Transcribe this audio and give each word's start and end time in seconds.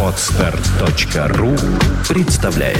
Отстар.ру 0.00 1.56
представляет 2.08 2.78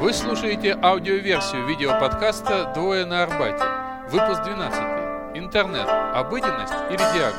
Вы 0.00 0.12
слушаете 0.12 0.76
аудиоверсию 0.82 1.68
видеоподкаста 1.68 2.72
«Двое 2.74 3.06
на 3.06 3.22
Арбате». 3.22 3.64
Выпуск 4.10 4.42
12. 4.42 5.36
Интернет. 5.36 5.86
Обыденность 5.88 6.74
или 6.90 6.98
диагноз? 7.14 7.36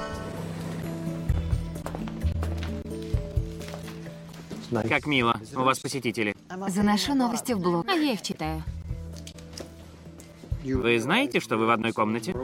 Как 4.88 5.06
мило. 5.06 5.36
У 5.54 5.64
вас 5.64 5.80
посетители. 5.80 6.34
Заношу 6.70 7.14
новости 7.14 7.52
в 7.52 7.60
блог, 7.60 7.86
а 7.90 7.94
я 7.94 8.14
их 8.14 8.22
читаю. 8.22 8.64
Вы 10.64 11.00
знаете, 11.00 11.40
что 11.40 11.58
вы 11.58 11.66
в 11.66 11.70
одной 11.72 11.92
комнате? 11.92 12.36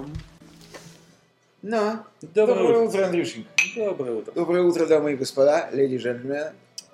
Да. 1.62 2.06
Доброе 2.22 2.58
Доброе 2.58 2.80
утро. 2.80 2.88
утро, 2.98 3.06
Андрюшенька. 3.06 3.50
Доброе 3.76 4.14
утро. 4.16 4.32
Доброе 4.32 4.64
утро, 4.64 4.86
дамы 4.86 5.14
и 5.14 5.16
господа, 5.16 5.70
леди 5.72 5.96
и 5.96 5.98
джентльмены, 5.98 6.54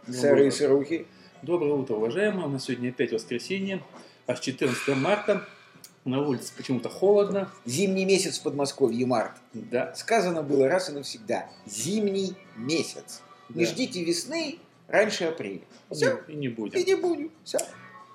сэры 0.09 0.48
и 0.48 0.51
сырухи. 0.51 1.05
Доброе 1.41 1.73
утро, 1.73 1.95
уважаемые. 1.95 2.45
У 2.48 2.49
нас 2.49 2.65
сегодня 2.65 2.89
опять 2.89 3.12
воскресенье, 3.12 3.81
аж 4.27 4.39
14 4.39 4.95
марта. 4.98 5.45
На 6.05 6.21
улице 6.21 6.51
почему-то 6.57 6.89
холодно. 6.89 7.49
Зимний 7.65 8.03
месяц 8.03 8.40
в 8.40 8.43
Подмосковье, 8.43 9.05
март. 9.05 9.31
Да. 9.53 9.93
Сказано 9.95 10.43
было 10.43 10.67
раз 10.67 10.90
и 10.90 10.91
навсегда. 10.91 11.49
Зимний 11.65 12.34
месяц. 12.57 13.21
Не 13.48 13.63
Да. 13.63 13.71
ждите 13.71 14.03
весны 14.03 14.57
раньше 14.90 15.26
апреля. 15.26 15.62
Все, 15.90 16.20
И 16.27 16.34
не 16.34 16.48
и 16.48 16.49
будем. 16.49 16.84
не 16.85 16.95
будем. 16.95 17.31
Все. 17.45 17.59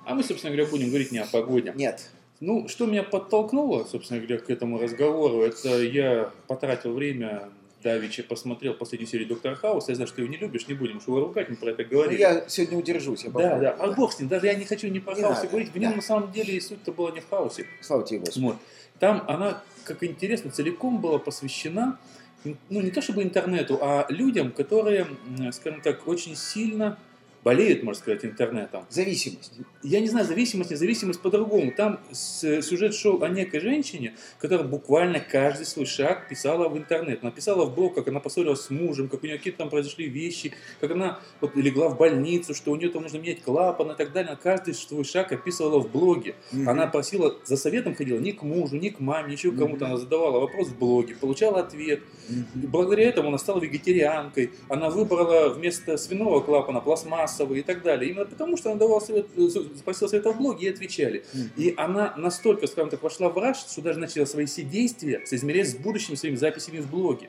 А 0.04 0.14
мы, 0.14 0.22
собственно 0.22 0.54
говоря, 0.54 0.70
будем 0.70 0.88
говорить 0.88 1.12
не 1.12 1.18
о 1.18 1.26
погоде. 1.26 1.72
Нет. 1.76 2.10
Ну, 2.40 2.68
что 2.68 2.86
меня 2.86 3.02
подтолкнуло, 3.02 3.84
собственно 3.84 4.20
говоря, 4.20 4.38
к 4.38 4.48
этому 4.48 4.78
разговору, 4.78 5.42
это 5.42 5.82
я 5.82 6.30
потратил 6.46 6.92
время, 6.94 7.48
давеча 7.82 8.22
посмотрел 8.22 8.74
последнюю 8.74 9.08
серию 9.08 9.26
Доктора 9.28 9.56
Хауса. 9.56 9.90
Я 9.90 9.96
знаю, 9.96 10.06
что 10.06 10.16
ты 10.16 10.22
его 10.22 10.30
не 10.30 10.38
любишь, 10.38 10.68
не 10.68 10.74
будем 10.74 11.00
его 11.04 11.20
ругать, 11.20 11.48
мы 11.48 11.56
про 11.56 11.70
это 11.70 11.82
Ну, 11.82 11.88
говорили. 11.90 12.20
я 12.20 12.44
сегодня 12.48 12.78
удержусь. 12.78 13.24
Я 13.24 13.30
Да, 13.30 13.58
да, 13.58 13.70
а 13.72 13.90
бог 13.92 14.12
с 14.12 14.20
ним, 14.20 14.28
даже 14.28 14.46
я 14.46 14.54
не 14.54 14.64
хочу 14.64 14.86
ни 14.88 15.00
про 15.00 15.14
Не 15.14 15.22
хаос 15.22 15.36
надо, 15.38 15.48
говорить, 15.48 15.70
в 15.72 15.76
нем 15.78 15.90
да. 15.90 15.96
на 15.96 16.02
самом 16.02 16.30
деле 16.32 16.54
и 16.54 16.60
суть-то 16.60 16.92
была 16.92 17.10
не 17.10 17.20
в 17.20 17.28
хаосе. 17.28 17.66
Слава 17.80 18.04
тебе, 18.04 18.20
Господи. 18.20 18.44
Вот. 18.44 18.56
Там 19.00 19.24
она, 19.26 19.62
как 19.84 20.02
интересно, 20.04 20.50
целиком 20.50 21.00
была 21.00 21.18
посвящена, 21.18 21.98
ну, 22.44 22.80
не 22.80 22.90
то 22.90 23.02
чтобы 23.02 23.22
интернету, 23.24 23.78
а 23.82 24.06
людям, 24.10 24.52
которые, 24.52 25.06
скажем 25.52 25.80
так, 25.80 26.06
очень 26.06 26.36
сильно 26.36 26.98
болеют, 27.44 27.82
можно 27.82 28.00
сказать, 28.00 28.24
интернетом. 28.24 28.84
Зависимость. 28.90 29.52
Я 29.82 30.00
не 30.00 30.08
знаю, 30.08 30.26
зависимость, 30.26 30.70
независимость 30.70 31.20
по-другому. 31.20 31.72
Там 31.76 32.00
с- 32.10 32.62
сюжет 32.62 32.94
шел 32.94 33.22
о 33.22 33.28
некой 33.28 33.60
женщине, 33.60 34.14
которая 34.38 34.66
буквально 34.66 35.20
каждый 35.20 35.66
свой 35.66 35.86
шаг 35.86 36.28
писала 36.28 36.68
в 36.68 36.76
интернет. 36.76 37.20
Она 37.22 37.30
писала 37.30 37.64
в 37.64 37.74
блог, 37.74 37.94
как 37.94 38.08
она 38.08 38.20
поссорилась 38.20 38.62
с 38.62 38.70
мужем, 38.70 39.08
как 39.08 39.22
у 39.22 39.26
нее 39.26 39.38
какие-то 39.38 39.58
там 39.58 39.70
произошли 39.70 40.08
вещи, 40.08 40.52
как 40.80 40.90
она 40.90 41.20
вот 41.40 41.54
легла 41.56 41.88
в 41.88 41.96
больницу, 41.96 42.54
что 42.54 42.72
у 42.72 42.76
нее 42.76 42.88
там 42.90 43.02
нужно 43.02 43.18
менять 43.18 43.42
клапан 43.42 43.92
и 43.92 43.96
так 43.96 44.12
далее. 44.12 44.30
Она 44.30 44.38
каждый 44.42 44.74
свой 44.74 45.04
шаг 45.04 45.32
описывала 45.32 45.78
в 45.80 45.90
блоге. 45.90 46.34
Мгм. 46.52 46.68
Она 46.68 46.86
просила, 46.86 47.36
за 47.44 47.56
советом 47.56 47.94
ходила 47.94 48.18
не 48.18 48.32
к 48.32 48.42
мужу, 48.42 48.76
не 48.76 48.90
к 48.90 49.00
маме, 49.00 49.32
еще 49.32 49.52
к 49.52 49.56
кому-то. 49.58 49.86
Она 49.86 49.96
задавала 49.96 50.40
вопрос 50.40 50.68
в 50.68 50.78
блоге, 50.78 51.14
получала 51.14 51.60
ответ. 51.60 52.00
Мгм. 52.28 52.46
Благодаря 52.70 53.08
этому 53.08 53.28
она 53.28 53.38
стала 53.38 53.60
вегетарианкой. 53.60 54.50
Она 54.68 54.90
выбрала 54.90 55.48
вместо 55.50 55.96
свиного 55.96 56.40
клапана 56.40 56.80
пластмассовый 57.28 57.60
и 57.60 57.62
так 57.62 57.82
далее. 57.82 58.10
Именно 58.10 58.26
потому, 58.26 58.56
что 58.56 58.70
она 58.70 58.78
давала 58.78 59.00
совет, 59.00 59.26
э, 59.36 59.48
спросила 59.78 60.08
совета 60.08 60.32
в 60.32 60.38
блоге 60.38 60.68
и 60.68 60.70
отвечали. 60.70 61.24
И 61.56 61.74
она 61.76 62.14
настолько, 62.16 62.66
скажем 62.66 62.90
так, 62.90 63.02
вошла 63.02 63.28
в 63.28 63.38
раж, 63.38 63.58
что 63.58 63.82
даже 63.82 63.98
начала 63.98 64.26
свои 64.26 64.46
все 64.46 64.62
действия 64.62 65.22
соизмерять 65.24 65.70
с 65.70 65.74
будущими 65.74 66.16
своими 66.16 66.36
записями 66.36 66.80
в 66.80 66.90
блоге. 66.90 67.28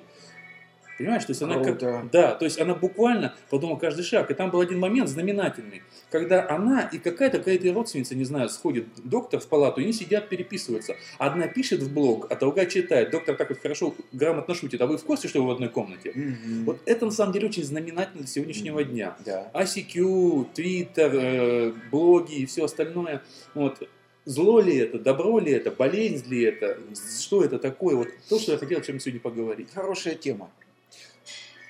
Понимаешь, 1.00 1.23
то 1.23 1.31
есть 1.31 1.42
она 1.42 1.64
как... 1.64 2.11
Да, 2.11 2.36
то 2.36 2.44
есть 2.44 2.59
она 2.59 2.75
буквально 2.75 3.33
подумала 3.50 3.78
каждый 3.78 4.03
шаг. 4.03 4.30
И 4.30 4.33
там 4.33 4.52
был 4.52 4.59
один 4.59 4.80
момент 4.80 5.08
знаменательный, 5.08 5.82
когда 6.11 6.48
она 6.49 6.82
и 6.92 6.98
какая-то 6.98 7.39
какая-то 7.39 7.73
родственница, 7.73 8.15
не 8.15 8.26
знаю, 8.26 8.49
сходит 8.49 8.86
доктор 9.05 9.39
в 9.39 9.48
палату, 9.48 9.80
и 9.80 9.86
они 9.86 9.93
сидят, 9.93 10.27
переписываются. 10.27 10.98
Одна 11.17 11.48
пишет 11.48 11.82
в 11.82 11.93
блог, 11.93 12.27
а 12.30 12.36
другая 12.36 12.65
читает. 12.65 13.11
Доктор 13.11 13.38
так 13.38 13.49
вот 13.49 13.59
хорошо, 13.59 13.95
грамотно 14.11 14.54
шутит. 14.54 14.82
А 14.82 14.88
вы 14.88 14.98
в 14.98 15.04
курсе, 15.05 15.30
что 15.30 15.42
вы 15.42 15.48
в 15.48 15.52
одной 15.52 15.70
комнате? 15.70 16.11
Мгм. 16.14 16.65
Вот 16.65 16.82
это 16.86 17.05
на 17.05 17.11
самом 17.11 17.32
деле 17.32 17.48
очень 17.48 17.64
знаменательно 17.64 18.23
для 18.23 18.27
сегодняшнего 18.27 18.83
дня. 18.83 19.15
Да. 19.26 19.49
ICQ, 19.54 20.48
Twitter, 20.54 21.11
э, 21.14 21.73
блоги 21.89 22.39
и 22.39 22.45
все 22.45 22.65
остальное. 22.65 23.23
Вот. 23.54 23.88
Зло 24.26 24.59
ли 24.59 24.77
это, 24.77 24.99
добро 24.99 25.39
ли 25.39 25.52
это, 25.52 25.71
болезнь 25.71 26.27
ли 26.30 26.43
это, 26.43 26.77
что 27.20 27.42
это 27.43 27.58
такое? 27.58 27.95
Вот 27.95 28.09
то, 28.27 28.38
что 28.38 28.52
я 28.52 28.58
хотел 28.58 28.80
о 28.80 28.82
чем 28.82 28.99
сегодня 28.99 29.21
поговорить. 29.21 29.70
Хорошая 29.73 30.15
тема. 30.15 30.52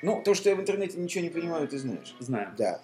Ну, 0.01 0.21
то, 0.23 0.33
что 0.33 0.49
я 0.49 0.55
в 0.55 0.61
интернете 0.61 0.97
ничего 0.97 1.23
не 1.23 1.29
понимаю, 1.29 1.67
ты 1.67 1.77
знаешь. 1.77 2.15
Знаем. 2.19 2.53
Да. 2.57 2.81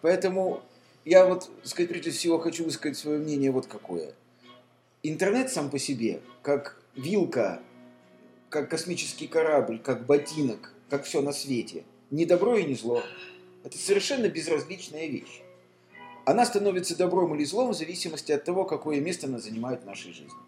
Поэтому 0.00 0.62
я 1.04 1.26
вот, 1.26 1.50
сказать, 1.62 1.88
прежде 1.88 2.10
всего 2.10 2.38
хочу 2.38 2.64
высказать 2.64 2.98
свое 2.98 3.18
мнение 3.18 3.50
вот 3.50 3.66
какое. 3.66 4.14
Интернет 5.02 5.50
сам 5.50 5.70
по 5.70 5.78
себе, 5.78 6.20
как 6.42 6.82
вилка, 6.96 7.60
как 8.48 8.68
космический 8.68 9.28
корабль, 9.28 9.78
как 9.78 10.06
ботинок, 10.06 10.74
как 10.90 11.04
все 11.04 11.22
на 11.22 11.32
свете, 11.32 11.84
не 12.10 12.26
добро 12.26 12.56
и 12.56 12.64
не 12.64 12.74
зло. 12.74 13.02
Это 13.64 13.78
совершенно 13.78 14.28
безразличная 14.28 15.06
вещь. 15.06 15.42
Она 16.24 16.44
становится 16.44 16.96
добром 16.96 17.34
или 17.34 17.44
злом 17.44 17.70
в 17.70 17.74
зависимости 17.74 18.32
от 18.32 18.44
того, 18.44 18.64
какое 18.64 19.00
место 19.00 19.28
она 19.28 19.38
занимает 19.38 19.82
в 19.82 19.86
нашей 19.86 20.12
жизни. 20.12 20.38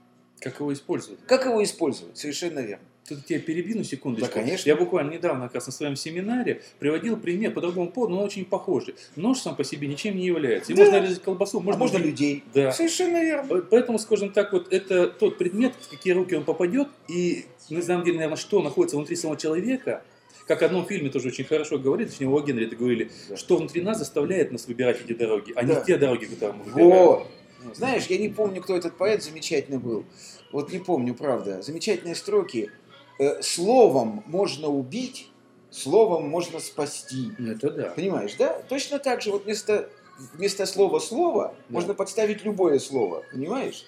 Как 0.40 0.58
его 0.60 0.72
использовать? 0.72 1.20
Как 1.26 1.44
его 1.44 1.62
использовать? 1.62 2.18
Совершенно 2.18 2.60
верно. 2.60 2.84
Тут 3.08 3.18
я 3.28 3.40
перебину 3.40 3.82
секундочку. 3.82 4.28
Да, 4.28 4.32
конечно. 4.40 4.68
Я 4.68 4.76
буквально 4.76 5.10
недавно, 5.12 5.46
как 5.46 5.56
раз 5.56 5.66
на 5.66 5.72
своем 5.72 5.96
семинаре, 5.96 6.62
приводил 6.78 7.16
пример 7.16 7.52
по 7.52 7.60
другому 7.60 7.90
поводу, 7.90 8.14
но 8.14 8.22
очень 8.22 8.44
похожий. 8.44 8.94
Нож 9.16 9.38
сам 9.40 9.56
по 9.56 9.64
себе 9.64 9.88
ничем 9.88 10.16
не 10.16 10.26
является. 10.26 10.72
И 10.72 10.76
Да. 10.76 10.84
можно 10.84 11.00
резать 11.00 11.22
колбасу, 11.22 11.60
Можно, 11.60 11.76
а 11.76 11.78
можно 11.78 11.98
людей. 11.98 12.44
Да. 12.54 12.70
Совершенно 12.72 13.20
верно. 13.20 13.62
Поэтому, 13.68 13.98
скажем 13.98 14.30
так, 14.30 14.52
вот 14.52 14.72
это 14.72 15.08
тот 15.08 15.38
предмет, 15.38 15.74
в 15.80 15.88
какие 15.88 16.12
руки 16.12 16.34
он 16.36 16.44
попадет, 16.44 16.88
и 17.08 17.46
на 17.68 17.82
самом 17.82 18.04
деле, 18.04 18.16
наверное, 18.18 18.36
что 18.36 18.62
находится 18.62 18.96
внутри 18.96 19.16
самого 19.16 19.38
человека, 19.38 20.04
как 20.46 20.60
в 20.60 20.64
одном 20.64 20.86
фильме 20.86 21.10
тоже 21.10 21.28
очень 21.28 21.44
хорошо 21.44 21.78
говорит, 21.78 22.10
точнее, 22.10 22.28
о 22.28 22.40
Генри 22.40 22.66
это 22.66 22.76
говорили, 22.76 23.10
Да. 23.28 23.36
что 23.36 23.56
внутри 23.56 23.82
нас 23.82 23.98
заставляет 23.98 24.52
нас 24.52 24.66
выбирать 24.68 25.00
эти 25.04 25.14
дороги, 25.14 25.52
а 25.56 25.62
Да. 25.64 25.74
не 25.80 25.84
те 25.84 25.96
дороги, 25.96 26.26
которые 26.26 26.58
мы 26.58 26.64
выбираем. 26.64 26.90
Вот. 27.06 27.26
Знаешь, 27.74 28.06
я 28.06 28.18
не 28.18 28.28
помню, 28.28 28.62
кто 28.62 28.76
этот 28.76 28.96
поэт 28.96 29.22
замечательный 29.22 29.78
был. 29.78 30.04
Вот 30.50 30.72
не 30.72 30.78
помню, 30.78 31.14
правда. 31.14 31.60
Замечательные 31.62 32.14
строки. 32.14 32.70
Э, 33.20 33.42
Словом 33.42 34.24
можно 34.26 34.68
убить, 34.68 35.28
словом 35.70 36.30
можно 36.30 36.58
спасти. 36.58 37.30
Это 37.38 37.70
да. 37.70 37.90
Понимаешь, 37.90 38.34
да? 38.38 38.62
Точно 38.66 38.98
так 38.98 39.20
же 39.20 39.30
вот 39.30 39.44
вместо, 39.44 39.90
вместо 40.32 40.64
слова 40.64 40.98
«слово» 41.00 41.54
Да. 41.68 41.74
можно 41.74 41.92
подставить 41.92 42.44
любое 42.46 42.78
слово. 42.78 43.22
Понимаешь? 43.30 43.84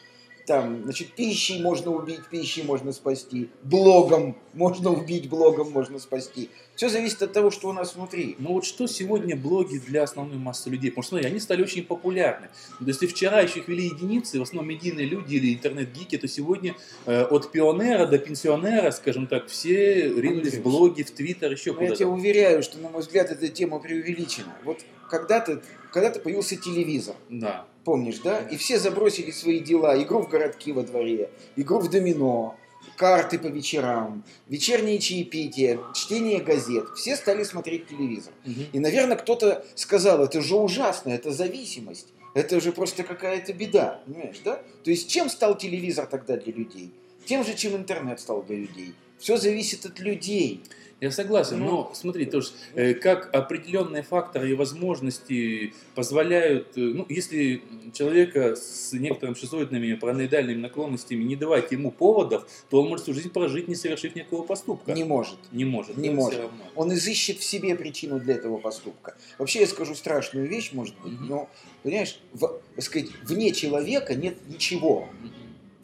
Там, 0.47 0.83
значит, 0.85 1.15
пищей 1.15 1.63
можно 1.63 1.93
убить, 1.93 2.29
пищей 2.31 2.63
можно 2.63 2.93
спасти. 2.93 3.49
Блогом 3.63 4.37
можно 4.53 4.91
убить, 4.91 5.31
блогом 5.31 5.71
можно 5.71 5.99
спасти. 5.99 6.51
Все 6.83 6.89
зависит 6.89 7.23
от 7.23 7.33
того, 7.33 7.53
что 7.53 7.69
у 7.69 7.73
нас 7.73 7.95
внутри. 7.95 8.35
Ну 8.41 8.55
вот 8.55 8.65
что 8.65 8.89
сегодня 8.89 9.37
блоги 9.37 9.79
для 9.79 10.03
основной 10.03 10.37
массы 10.39 10.69
людей? 10.69 10.91
Потому 10.91 11.03
что, 11.05 11.09
смотри, 11.11 11.29
они 11.29 11.39
стали 11.39 11.63
очень 11.63 11.85
популярны. 11.85 12.49
То 12.81 12.85
есть, 12.85 13.01
если 13.01 13.07
вчера 13.07 13.41
еще 13.41 13.61
их 13.61 13.69
вели 13.69 13.85
единицы, 13.85 14.41
в 14.41 14.43
основном 14.43 14.69
медийные 14.69 15.07
люди 15.07 15.37
или 15.37 15.55
интернет-гики, 15.55 16.19
то 16.19 16.27
сегодня 16.27 16.75
э, 17.07 17.23
от 17.23 17.53
пионера 17.53 18.07
до 18.07 18.19
пенсионера, 18.19 18.91
скажем 18.91 19.29
так, 19.29 19.47
все 19.47 20.09
ринулись 20.09 20.55
в 20.55 20.63
блоги, 20.63 21.05
в 21.05 21.13
твиттер, 21.13 21.53
еще 21.53 21.73
Но 21.73 21.83
я 21.83 21.87
тебя 21.95 22.07
куда-то. 22.07 22.09
уверяю, 22.09 22.65
что, 22.65 22.79
на 22.79 22.89
мой 22.89 23.03
взгляд, 23.03 23.31
эта 23.31 23.47
тема 23.47 23.79
преувеличена. 23.79 24.53
Вот 24.65 24.81
когда-то 25.09 25.63
когда 25.93 26.11
появился 26.11 26.57
телевизор, 26.57 27.15
Да. 27.29 27.67
помнишь, 27.85 28.19
да? 28.25 28.41
И 28.51 28.57
все 28.57 28.79
забросили 28.81 29.31
свои 29.31 29.61
дела. 29.61 30.03
Игру 30.03 30.23
в 30.23 30.29
городки 30.29 30.73
во 30.73 30.83
дворе, 30.83 31.31
игру 31.55 31.79
в 31.79 31.89
домино, 31.91 32.57
карты 33.03 33.37
по 33.37 33.49
вечерам, 33.49 34.23
вечерние 34.47 35.01
чаепития, 35.01 35.81
чтение 35.93 36.39
газет. 36.39 36.85
Все 36.95 37.17
стали 37.17 37.43
смотреть 37.43 37.89
телевизор. 37.89 38.33
Мгм. 38.45 38.67
И, 38.73 38.79
наверное, 38.79 39.17
кто-то 39.17 39.65
сказал, 39.75 40.23
это 40.23 40.41
же 40.41 40.55
ужасно, 40.55 41.11
это 41.11 41.33
зависимость. 41.33 42.07
Это 42.35 42.61
же 42.61 42.71
просто 42.71 43.03
какая-то 43.03 43.53
беда, 43.55 44.01
понимаешь, 44.07 44.41
да? 44.45 44.63
То 44.85 44.91
есть 44.91 45.11
чем 45.11 45.29
стал 45.29 45.59
телевизор 45.59 46.07
тогда 46.07 46.37
для 46.37 46.53
людей? 46.53 46.93
Тем 47.27 47.45
же, 47.45 47.55
чем 47.55 47.75
интернет 47.75 48.21
стал 48.21 48.45
для 48.45 48.59
людей. 48.59 48.95
Все 49.19 49.37
зависит 49.37 49.85
от 49.85 49.99
людей. 49.99 50.61
Я 51.03 51.11
согласен, 51.11 51.59
Ну, 51.59 51.67
но 51.67 51.93
смотри, 51.95 52.27
тоже, 52.27 52.51
э, 52.77 52.95
как 52.95 53.35
определенные 53.35 54.05
факторы 54.05 54.53
и 54.53 54.55
возможности 54.55 55.75
позволяют, 55.97 56.79
э, 56.79 56.81
ну, 56.81 57.05
если 57.09 57.61
человека 57.93 58.55
с 58.55 58.93
некоторыми 58.93 59.35
шизоидными 59.35 59.95
параноидальными 59.95 60.61
наклонностями 60.61 61.25
не 61.25 61.35
давать 61.35 61.73
ему 61.73 61.91
поводов, 61.91 62.47
то 62.71 62.81
он 62.81 62.89
может 62.89 63.03
всю 63.03 63.15
жизнь 63.15 63.31
прожить, 63.31 63.67
не 63.67 63.75
совершив 63.75 64.15
никакого 64.15 64.45
поступка. 64.45 64.93
Не 64.93 65.03
может. 65.03 65.39
Не 65.51 65.65
может. 65.65 65.97
Не 65.97 66.11
может. 66.11 66.41
Он 66.77 66.95
изыщет 66.95 67.39
в 67.39 67.43
себе 67.43 67.75
причину 67.75 68.21
для 68.21 68.35
этого 68.35 68.59
поступка. 68.59 69.17
Вообще 69.39 69.63
я 69.63 69.67
скажу 69.67 69.97
страшную 69.97 70.49
вещь, 70.49 70.71
может 70.73 70.95
быть, 71.03 71.15
Мгм. 71.15 71.27
но, 71.27 71.51
понимаешь, 71.83 72.21
в, 72.33 72.61
сказать, 72.79 73.09
вне 73.25 73.51
человека 73.51 74.15
нет 74.15 74.37
ничего. 74.47 75.09
Мгм. 75.21 75.33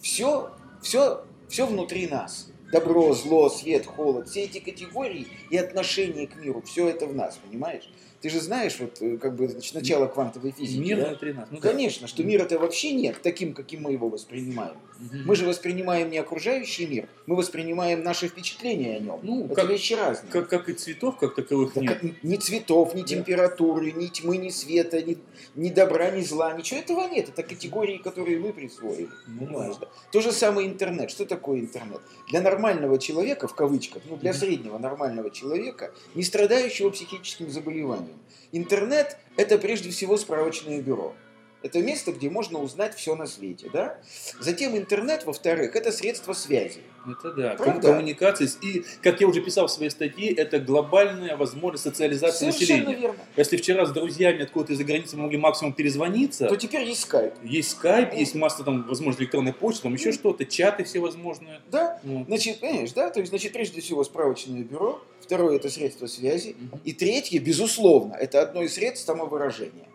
Все, 0.00 0.52
все 0.80 1.24
Все 1.48 1.66
внутри 1.66 2.06
нас. 2.06 2.52
Добро, 2.70 3.14
зло, 3.14 3.48
свет, 3.48 3.86
холод. 3.86 4.28
Все 4.28 4.42
эти 4.44 4.58
категории 4.58 5.26
и 5.50 5.56
отношение 5.56 6.26
к 6.26 6.36
миру, 6.36 6.62
все 6.62 6.88
это 6.88 7.06
в 7.06 7.14
нас, 7.14 7.38
понимаешь? 7.42 7.88
Ты 8.20 8.30
же 8.30 8.40
знаешь, 8.40 8.78
вот, 8.80 9.00
э, 9.00 9.16
как 9.16 9.36
бы, 9.36 9.48
значит, 9.48 9.74
начало 9.74 10.06
квантовой 10.06 10.50
физики. 10.50 10.80
Мир 10.80 10.98
да? 10.98 11.08
внутри 11.08 11.32
нас. 11.32 11.48
Ну 11.50 11.60
да. 11.60 11.70
Конечно, 11.70 12.06
что 12.08 12.24
мира-то 12.24 12.58
вообще 12.58 12.92
нет, 12.92 13.22
таким, 13.22 13.54
каким 13.54 13.82
мы 13.82 13.92
его 13.92 14.08
воспринимаем. 14.08 14.76
Мы 14.98 15.36
же 15.36 15.46
воспринимаем 15.46 16.10
не 16.10 16.18
окружающий 16.18 16.86
мир, 16.86 17.08
мы 17.26 17.36
воспринимаем 17.36 18.02
наши 18.02 18.26
впечатления 18.28 18.96
о 18.96 18.98
нем. 19.00 19.20
Ну, 19.22 19.44
это 19.46 19.54
как- 19.54 19.68
вещи 19.70 19.92
разные. 19.94 20.32
Как, 20.32 20.48
как 20.48 20.68
и 20.68 20.72
цветов, 20.72 21.16
как 21.18 21.34
таковых 21.36 21.72
Да 21.74 21.80
нет. 21.80 21.98
как- 22.00 22.22
ни 22.24 22.36
цветов, 22.36 22.94
ни 22.94 23.02
Да. 23.02 23.06
температуры, 23.08 23.92
ни 23.92 24.06
тьмы, 24.08 24.36
ни 24.38 24.48
света, 24.50 25.00
ни, 25.02 25.16
ни 25.54 25.68
добра, 25.70 26.10
ни 26.10 26.22
зла, 26.22 26.52
ничего 26.52 26.80
этого 26.80 27.06
нет. 27.08 27.28
Это 27.28 27.42
категории, 27.44 27.98
которые 27.98 28.38
вы 28.40 28.52
присвоили. 28.52 29.08
Ну, 29.28 29.46
Понимаешь, 29.46 29.76
да? 29.80 29.86
То 30.10 30.20
же 30.20 30.32
самое 30.32 30.66
интернет. 30.68 31.10
Что 31.10 31.24
такое 31.26 31.60
интернет? 31.60 32.00
Для 32.28 32.40
нормального 32.40 32.98
человека, 32.98 33.46
в 33.46 33.54
кавычках, 33.54 34.02
ну 34.08 34.16
для 34.16 34.32
среднего 34.32 34.78
нормального 34.78 35.30
человека, 35.30 35.92
не 36.14 36.24
страдающего 36.24 36.90
психическим 36.90 37.50
заболеванием, 37.50 38.18
интернет– 38.52 39.16
это 39.36 39.58
прежде 39.58 39.90
всего 39.90 40.16
справочное 40.16 40.80
бюро. 40.82 41.14
Это 41.60 41.80
место, 41.80 42.12
где 42.12 42.30
можно 42.30 42.60
узнать 42.60 42.94
все 42.94 43.16
на 43.16 43.26
свете, 43.26 43.68
да? 43.72 43.98
Затем 44.38 44.76
интернет, 44.76 45.26
во-вторых, 45.26 45.74
это 45.74 45.90
средство 45.90 46.32
связи. 46.32 46.82
Это 47.04 47.32
да. 47.32 47.54
Правда? 47.56 47.80
Ком- 47.80 47.80
Коммуникации. 47.94 48.48
И, 48.62 48.84
как 49.02 49.20
я 49.20 49.26
уже 49.26 49.40
писал 49.40 49.66
в 49.66 49.70
своей 49.72 49.90
статье, 49.90 50.32
это 50.32 50.60
глобальная 50.60 51.36
возможность 51.36 51.82
социализации 51.82 52.50
Совершенно 52.50 52.84
населения. 52.84 53.00
верно. 53.02 53.18
Если 53.36 53.56
вчера 53.56 53.86
с 53.86 53.90
друзьями 53.90 54.42
откуда-то 54.44 54.74
из-за 54.74 54.84
границы 54.84 55.16
мы 55.16 55.24
могли 55.24 55.38
максимум 55.38 55.72
перезвониться, 55.72 56.46
То 56.46 56.54
теперь 56.54 56.82
есть 56.86 57.00
скайп. 57.00 57.34
есть 57.42 57.70
скайп, 57.72 58.14
есть 58.14 58.36
масса 58.36 58.62
там, 58.62 58.86
возможно, 58.86 59.20
электронной 59.20 59.52
почты, 59.52 59.82
там 59.82 59.94
еще 59.94 60.12
что-то, 60.12 60.44
чаты 60.44 60.84
всевозможные. 60.84 61.60
Да? 61.72 61.98
Ну, 62.04 62.24
Значит, 62.28 62.60
понимаешь, 62.60 62.92
да? 62.92 63.10
То 63.10 63.18
есть, 63.18 63.30
значит, 63.30 63.52
прежде 63.52 63.80
всего 63.80 64.04
справочное 64.04 64.62
бюро, 64.62 65.02
второе 65.20 65.56
это 65.56 65.70
средство 65.70 66.06
связи, 66.06 66.54
и 66.84 66.92
третье, 66.92 67.40
безусловно, 67.40 68.14
это 68.14 68.42
одно 68.42 68.62
из 68.62 68.74
средств 68.74 69.06
самовыражения. 69.06 69.86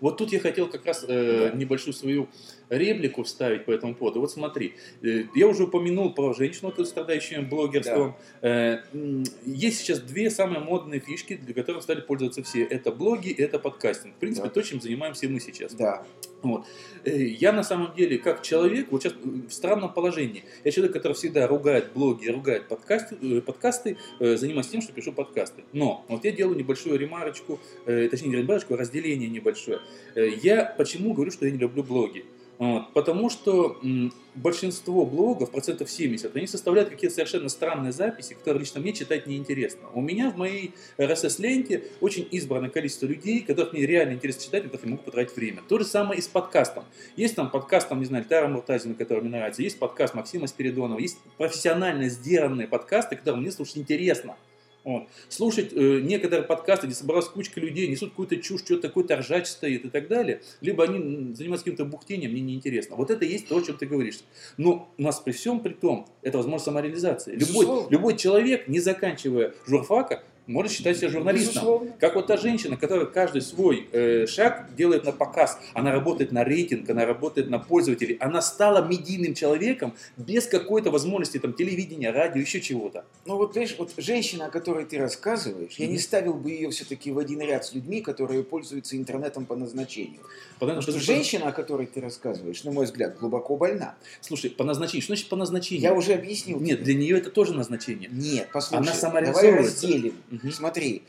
Вот 0.00 0.16
тут 0.16 0.32
я 0.32 0.40
хотел 0.40 0.68
как 0.68 0.86
раз 0.86 1.04
э, 1.06 1.52
небольшую 1.54 1.94
свою 1.94 2.28
реплику 2.70 3.24
вставить 3.24 3.64
по 3.66 3.72
этому 3.72 3.94
поводу. 3.94 4.20
Вот 4.20 4.30
смотри, 4.30 4.74
э, 5.02 5.24
я 5.34 5.46
уже 5.46 5.64
упомянул 5.64 6.14
про 6.14 6.32
женщину, 6.32 6.72
страдающую 6.84 7.46
блогерством. 7.46 8.14
Э, 8.40 8.78
м, 8.94 9.24
есть 9.44 9.80
сейчас 9.80 10.00
две 10.00 10.30
самые 10.30 10.60
модные 10.60 11.00
фишки, 11.00 11.36
для 11.36 11.52
которых 11.52 11.82
стали 11.82 12.00
пользоваться 12.00 12.42
все. 12.42 12.62
Это 12.62 12.90
блоги 12.92 13.30
это 13.32 13.58
подкастинг. 13.58 14.14
В 14.14 14.18
принципе, 14.18 14.48
Да. 14.48 14.54
то, 14.54 14.62
чем 14.62 14.80
занимаемся 14.80 15.28
мы 15.28 15.40
сейчас. 15.40 15.74
Да. 15.74 16.04
Вот. 16.42 16.64
Э, 17.04 17.10
Я 17.22 17.52
на 17.52 17.62
самом 17.62 17.94
деле, 17.94 18.16
как 18.18 18.42
человек, 18.42 18.86
вот 18.90 19.02
сейчас 19.02 19.14
в 19.14 19.50
странном 19.50 19.92
положении. 19.92 20.44
Я 20.64 20.70
человек, 20.70 20.92
который 20.94 21.12
всегда 21.12 21.46
ругает 21.46 21.90
блоги, 21.94 22.28
ругает 22.28 22.68
подкасты, 22.68 23.16
э, 23.20 23.40
подкасты 23.40 23.96
э, 24.20 24.36
занимаюсь 24.36 24.68
тем, 24.68 24.80
что 24.80 24.92
пишу 24.92 25.12
подкасты. 25.12 25.64
Но 25.72 26.04
вот 26.08 26.24
я 26.24 26.30
делаю 26.32 26.56
небольшую 26.56 26.98
ремарочку, 26.98 27.58
э, 27.86 28.08
точнее 28.08 28.28
не 28.28 28.36
ремарочку, 28.36 28.74
а 28.74 28.76
разделение 28.76 29.28
небольшое. 29.28 29.80
Э, 30.14 30.28
Я 30.42 30.64
почему 30.78 31.12
говорю, 31.14 31.30
что 31.30 31.44
я 31.46 31.50
не 31.52 31.58
люблю 31.58 31.82
блоги? 31.82 32.24
Вот, 32.60 32.92
потому 32.92 33.30
что 33.30 33.78
м, 33.82 34.12
большинство 34.34 35.06
блогов, 35.06 35.50
процентов 35.50 35.90
70, 35.90 36.36
они 36.36 36.46
составляют 36.46 36.90
какие-то 36.90 37.14
совершенно 37.14 37.48
странные 37.48 37.90
записи, 37.90 38.34
которые 38.34 38.60
лично 38.60 38.82
мне 38.82 38.92
читать 38.92 39.26
неинтересно. 39.26 39.88
У 39.94 40.02
меня 40.02 40.30
в 40.30 40.36
моей 40.36 40.74
RSS-ленте 40.98 41.84
очень 42.02 42.28
избранное 42.30 42.68
количество 42.68 43.06
людей, 43.06 43.40
которых 43.40 43.72
мне 43.72 43.86
реально 43.86 44.12
интересно 44.12 44.42
читать, 44.42 44.64
которых 44.64 44.84
я 44.84 44.90
могу 44.90 45.04
потратить 45.04 45.34
время. 45.34 45.62
То 45.66 45.78
же 45.78 45.86
самое 45.86 46.18
и 46.18 46.22
с 46.22 46.28
подкастом. 46.28 46.84
Есть 47.16 47.34
там 47.34 47.50
подкаст, 47.50 47.88
там, 47.88 47.98
не 47.98 48.04
знаю, 48.04 48.26
Тара 48.26 48.46
Муртазина, 48.46 48.94
который 48.94 49.20
мне 49.20 49.30
нравится, 49.30 49.62
есть 49.62 49.78
подкаст 49.78 50.12
Максима 50.12 50.46
Спиридонова, 50.46 50.98
есть 50.98 51.16
профессионально 51.38 52.10
сделанные 52.10 52.68
подкасты, 52.68 53.16
которые 53.16 53.40
мне 53.40 53.52
слушать 53.52 53.78
интересно. 53.78 54.36
Вот. 54.84 55.08
Слушать 55.28 55.72
э, 55.72 56.00
некоторые 56.00 56.42
подкасты, 56.42 56.86
где 56.86 56.96
собралась 56.96 57.26
кучка 57.26 57.60
людей, 57.60 57.88
несут 57.88 58.10
какую-то 58.10 58.36
чушь, 58.38 58.60
что-то 58.60 58.88
такое 58.88 59.04
ржач 59.16 59.46
стоит 59.46 59.84
и 59.84 59.88
так 59.88 60.08
далее, 60.08 60.40
либо 60.60 60.84
они 60.84 61.34
занимаются 61.34 61.64
каким-то 61.64 61.84
бухтением, 61.84 62.32
мне 62.32 62.40
неинтересно. 62.40 62.96
Вот 62.96 63.10
это 63.10 63.24
и 63.24 63.28
есть 63.28 63.48
то, 63.48 63.58
о 63.58 63.62
чем 63.62 63.76
ты 63.76 63.86
говоришь. 63.86 64.20
Но 64.56 64.92
у 64.96 65.02
нас 65.02 65.20
при 65.20 65.32
всем 65.32 65.60
при 65.60 65.72
том, 65.72 66.06
это 66.22 66.38
возможность 66.38 66.64
самореализации. 66.64 67.36
Любой, 67.36 67.90
любой 67.90 68.16
человек, 68.16 68.68
не 68.68 68.80
заканчивая 68.80 69.54
журфака, 69.66 70.22
может 70.46 70.72
считать 70.72 70.96
себя 70.96 71.08
журналистом. 71.08 71.54
Безусловно. 71.54 71.92
Как 72.00 72.14
вот 72.14 72.26
та 72.26 72.36
женщина, 72.36 72.76
которая 72.76 73.06
каждый 73.06 73.42
свой 73.42 73.88
э, 73.92 74.26
шаг 74.26 74.74
делает 74.74 75.04
на 75.04 75.12
показ. 75.12 75.58
Она 75.74 75.92
работает 75.92 76.32
на 76.32 76.42
рейтинг, 76.42 76.90
она 76.90 77.04
работает 77.04 77.48
на 77.50 77.58
пользователей. 77.58 78.16
Она 78.20 78.42
стала 78.42 78.84
медийным 78.86 79.34
человеком 79.34 79.94
без 80.16 80.46
какой-то 80.46 80.90
возможности 80.90 81.38
там, 81.38 81.52
телевидения, 81.52 82.10
радио, 82.10 82.40
еще 82.40 82.60
чего-то. 82.60 83.04
Ну 83.26 83.36
вот, 83.36 83.54
видишь, 83.56 83.76
вот 83.78 83.92
женщина, 83.96 84.46
о 84.46 84.50
которой 84.50 84.86
ты 84.86 84.98
рассказываешь, 84.98 85.76
я 85.76 85.86
не 85.86 85.98
ставил 85.98 86.34
бы 86.34 86.50
ее 86.50 86.70
все-таки 86.70 87.12
в 87.12 87.18
один 87.18 87.40
ряд 87.40 87.64
с 87.64 87.74
людьми, 87.74 88.00
которые 88.00 88.42
пользуются 88.42 88.96
интернетом 88.96 89.46
по 89.46 89.54
назначению. 89.54 90.20
Потому 90.58 90.80
Потому 90.80 90.98
что 90.98 91.12
женщина, 91.12 91.48
о 91.48 91.52
которой 91.52 91.86
ты 91.86 92.00
рассказываешь, 92.00 92.64
на 92.64 92.72
мой 92.72 92.84
взгляд, 92.86 93.18
глубоко 93.18 93.56
больна. 93.56 93.96
Слушай, 94.20 94.50
по 94.50 94.64
назначению. 94.64 95.02
Что 95.02 95.14
значит 95.14 95.28
по 95.28 95.36
назначению? 95.36 95.82
Я 95.82 95.94
уже 95.94 96.14
объяснил. 96.14 96.58
Нет, 96.60 96.78
тебе. 96.78 96.84
для 96.84 96.94
нее 96.94 97.18
это 97.18 97.30
тоже 97.30 97.54
назначение. 97.54 98.08
Нет, 98.12 98.48
послушай, 98.52 98.82
Она 98.82 99.22
давай 99.26 99.50
разделим. 99.56 100.14
Мгм. 100.30 100.50
Смотри, 100.52 101.02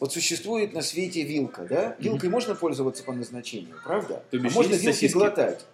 вот 0.00 0.12
существует 0.12 0.72
на 0.72 0.82
свете 0.82 1.22
вилка, 1.22 1.62
да? 1.68 1.96
Вилкой 1.98 2.28
можно 2.28 2.54
пользоваться 2.54 3.02
по 3.04 3.12
назначению, 3.12 3.76
правда? 3.84 4.22
А 4.32 4.36
можно 4.36 4.72
вилки 4.74 4.84
сосиски? 4.84 5.14
глотать. 5.14 5.64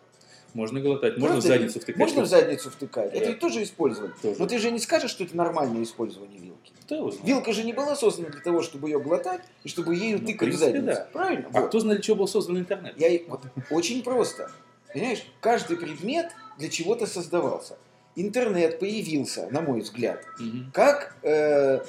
Можно 0.53 0.81
глотать, 0.81 1.17
можно 1.17 1.37
в 1.41 1.43
Правда? 1.43 1.49
задницу 1.49 1.79
втыкать. 1.79 1.97
Можно 1.97 2.23
в 2.23 2.27
задницу 2.27 2.71
втыкать. 2.71 3.13
Это 3.15 3.27
Да. 3.27 3.31
и 3.31 3.35
тоже 3.37 3.63
использовать. 3.63 4.21
Тоже. 4.21 4.35
Но 4.41 4.47
ты 4.47 4.59
же 4.59 4.73
не 4.73 4.81
скажешь, 4.81 5.13
что 5.13 5.23
это 5.23 5.37
нормальное 5.37 5.85
использование 5.85 6.41
вилки. 6.41 6.73
Знает? 6.89 7.15
Вилка 7.23 7.53
же 7.53 7.63
не 7.63 7.73
была 7.73 7.95
создана 7.95 8.31
для 8.31 8.41
того, 8.41 8.61
чтобы 8.63 8.89
ее 8.89 8.99
глотать 9.01 9.43
и 9.63 9.69
чтобы 9.69 9.95
ею 9.95 10.19
Ну, 10.19 10.25
в 10.25 10.27
тыкать 10.27 10.35
в 10.35 10.39
принципе, 10.59 10.65
задницу. 10.73 10.87
да. 10.87 11.09
Правильно? 11.13 11.49
А 11.53 11.61
Вот. 11.61 11.69
кто 11.69 11.79
знает, 11.79 11.99
для 12.01 12.03
чего 12.05 12.17
был 12.17 12.27
создан 12.27 12.59
интернет? 12.59 12.95
Я, 12.99 13.21
вот, 13.29 13.43
очень 13.71 14.03
просто. 14.03 14.51
Понимаешь, 14.93 15.23
каждый 15.41 15.77
предмет 15.77 16.33
для 16.59 16.69
чего-то 16.69 17.07
создавался. 17.07 17.79
Интернет 18.17 18.79
появился, 18.81 19.49
на 19.51 19.61
мой 19.61 19.81
взгляд, 19.81 20.25
Мгм. 20.39 20.71
как, 20.73 21.17
э, 21.23 21.81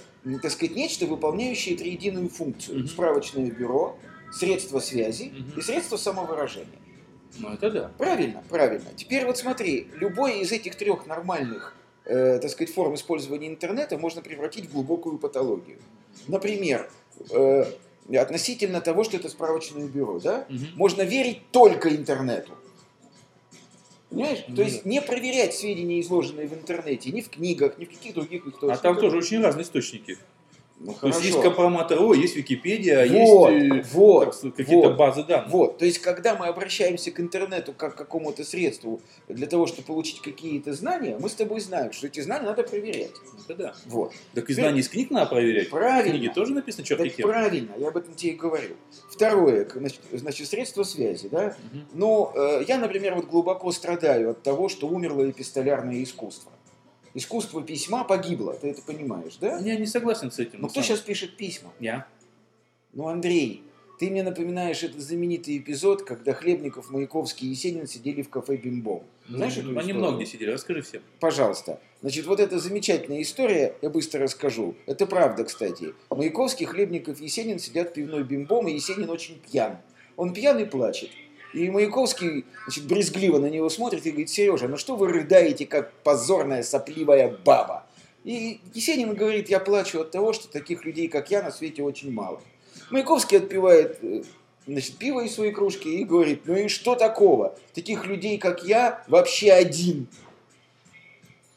так 0.42 0.52
сказать, 0.52 0.76
нечто, 0.76 1.06
выполняющее 1.08 1.76
триединую 1.76 2.30
функцию. 2.30 2.80
Мгм. 2.80 2.88
Справочное 2.88 3.50
бюро, 3.50 3.98
средство 4.32 4.80
связи 4.80 5.34
Мгм. 5.36 5.60
и 5.60 5.62
средство 5.62 5.98
самовыражения. 5.98 6.80
Ну, 7.40 7.50
это 7.50 7.72
да. 7.72 7.92
Правильно, 7.98 8.44
правильно. 8.50 8.90
Теперь 8.96 9.26
вот 9.26 9.38
смотри, 9.38 9.88
любой 9.96 10.42
из 10.42 10.52
этих 10.52 10.76
трех 10.76 11.08
нормальных, 11.08 11.76
э, 12.06 12.40
так 12.40 12.52
сказать, 12.52 12.74
форм 12.74 12.94
использования 12.96 13.48
интернета 13.48 13.98
можно 13.98 14.22
превратить 14.22 14.66
в 14.70 14.74
глубокую 14.74 15.18
патологию. 15.18 15.80
Например, 16.28 16.90
э, 17.32 17.66
относительно 18.16 18.82
того, 18.82 19.04
что 19.04 19.18
это 19.18 19.30
справочное 19.30 19.88
бюро, 19.88 20.20
да? 20.20 20.46
Мгм. 20.50 20.68
Можно 20.76 21.02
верить 21.04 21.40
только 21.52 21.90
интернету. 21.96 22.54
Понимаешь? 24.12 24.40
Ну 24.50 24.56
То 24.58 24.62
есть 24.64 24.86
не 24.86 25.02
проверять 25.02 25.54
сведения, 25.56 26.02
изложенные 26.02 26.48
в 26.48 26.54
интернете, 26.54 27.12
ни 27.12 27.22
в 27.22 27.30
книгах, 27.30 27.78
ни 27.78 27.86
в 27.86 27.90
каких 27.90 28.14
других 28.14 28.46
А 28.46 28.50
источниках. 28.50 28.82
там 28.82 28.98
тоже 28.98 29.18
очень 29.18 29.42
разные 29.42 29.64
источники. 29.64 30.18
Ну, 30.84 30.96
То 31.00 31.08
есть 31.08 31.24
есть 31.24 31.38
РО, 31.38 32.14
есть 32.14 32.36
Википедия, 32.36 33.06
Вот, 33.06 33.52
есть 33.52 33.72
э, 33.72 33.84
вот, 33.94 34.36
сказать, 34.36 34.56
какие-то 34.56 34.90
вот. 34.90 34.98
базы 34.98 35.24
данных. 35.24 35.52
Вот, 35.52 35.78
то 35.78 35.86
есть, 35.86 36.00
когда 36.00 36.36
мы 36.36 36.48
обращаемся 36.48 37.12
к 37.12 37.20
интернету 37.20 37.74
как 37.74 37.94
к 37.94 37.98
какому-то 37.98 38.44
средству 38.44 39.00
для 39.28 39.46
того, 39.46 39.68
чтобы 39.68 39.84
получить 39.84 40.22
какие-то 40.22 40.74
знания, 40.74 41.18
мы 41.20 41.30
с 41.30 41.36
тобой 41.36 41.60
знаем, 41.60 41.92
что 41.92 42.08
эти 42.08 42.20
знания 42.22 42.46
надо 42.46 42.64
проверять. 42.64 43.12
Это 43.48 43.56
да. 43.56 43.76
Вот. 43.86 44.12
Так 44.34 44.50
и 44.50 44.54
знания 44.54 44.80
из 44.80 44.90
книг 44.90 45.12
надо 45.12 45.30
проверять. 45.30 45.68
В 45.68 45.72
Правильно. 45.72 46.18
книге 46.18 46.34
тоже 46.34 46.54
написано 46.54 46.84
черт 46.84 47.04
Так 47.04 47.16
правильно, 47.18 47.74
я 47.78 47.88
об 47.90 47.98
этом 47.98 48.16
тебе 48.16 48.32
и 48.32 48.36
говорю. 48.36 48.76
Второе, 49.12 49.68
значит, 50.14 50.48
средства 50.48 50.84
связи, 50.84 51.28
да? 51.30 51.56
Ну, 51.94 52.32
э, 52.34 52.64
я, 52.68 52.80
например, 52.80 53.14
вот 53.14 53.26
глубоко 53.26 53.72
страдаю 53.72 54.32
от 54.32 54.42
того, 54.42 54.68
что 54.68 54.88
умерло 54.88 55.30
эпистолярное 55.30 56.02
искусство. 56.02 56.52
Искусство 57.14 57.62
письма 57.62 58.04
погибло, 58.04 58.54
ты 58.54 58.70
это 58.70 58.82
понимаешь, 58.82 59.36
да? 59.40 59.60
Я 59.60 59.76
не 59.78 59.86
согласен 59.86 60.32
с 60.32 60.40
этим. 60.40 60.54
Ну, 60.60 60.62
на 60.64 60.68
кто 60.70 60.76
самом- 60.82 60.88
сейчас 60.88 61.00
пишет 61.02 61.36
письма? 61.36 61.72
Я. 61.80 62.08
Ну, 62.94 63.08
Андрей, 63.08 63.64
ты 64.00 64.10
мне 64.10 64.24
напоминаешь 64.24 64.82
этот 64.84 65.02
знаменитый 65.02 65.58
эпизод, 65.58 66.04
когда 66.04 66.34
Хлебников, 66.34 66.90
Маяковский 66.90 67.48
и 67.48 67.52
Есенин 67.52 67.86
сидели 67.88 68.22
в 68.22 68.30
кафе 68.30 68.56
«Бимбом». 68.56 69.04
Знаешь 69.30 69.58
эту 69.58 69.68
Ну, 69.68 69.80
Они 69.80 69.92
историю? 69.92 69.98
много 69.98 70.26
сидели, 70.26 70.52
расскажи 70.52 70.82
всем. 70.82 71.02
Пожалуйста. 71.20 71.80
Значит, 72.02 72.26
вот 72.26 72.40
эта 72.40 72.58
замечательная 72.60 73.22
история, 73.22 73.76
я 73.82 73.90
быстро 73.90 74.22
расскажу. 74.22 74.76
Это 74.88 75.06
правда, 75.06 75.44
кстати. 75.44 75.94
Маяковский, 76.10 76.66
Хлебников, 76.66 77.20
Есенин 77.22 77.60
сидят 77.60 77.90
в 77.92 77.94
пивной 77.94 78.24
бимбом, 78.24 78.68
и 78.68 78.74
Есенин 78.74 79.10
очень 79.10 79.40
пьян. 79.40 79.78
Он 80.18 80.34
пьян 80.34 80.58
и 80.60 80.66
плачет. 80.66 81.12
И 81.54 81.70
Маяковский, 81.70 82.46
значит, 82.66 82.86
брезгливо 82.86 83.40
на 83.40 83.48
него 83.48 83.70
смотрит 83.70 84.06
и 84.06 84.12
говорит, 84.12 84.30
Сережа, 84.30 84.68
ну 84.68 84.78
что 84.78 84.96
вы 84.96 85.10
рыдаете, 85.10 85.66
как 85.66 85.92
позорная 86.04 86.64
сопливая 86.64 87.36
баба? 87.44 87.86
И 88.24 88.62
Есенин 88.74 89.16
говорит, 89.16 89.50
я 89.50 89.60
плачу 89.60 90.02
от 90.02 90.12
того, 90.12 90.32
что 90.34 90.48
таких 90.48 90.86
людей, 90.86 91.08
как 91.08 91.32
я, 91.32 91.42
на 91.42 91.52
свете 91.52 91.84
очень 91.84 92.12
мало. 92.12 92.42
Маяковский 92.90 93.38
отпивает 93.38 93.98
э, 94.02 94.24
значит, 94.68 94.98
пиво 94.98 95.22
из 95.22 95.34
своей 95.34 95.52
кружки 95.52 95.90
и 95.90 96.04
говорит, 96.04 96.44
ну 96.46 96.56
и 96.56 96.68
что 96.68 96.96
такого? 96.96 97.58
Таких 97.74 98.06
людей, 98.06 98.38
как 98.38 98.64
я, 98.64 99.04
вообще 99.08 99.52
один. 99.52 100.08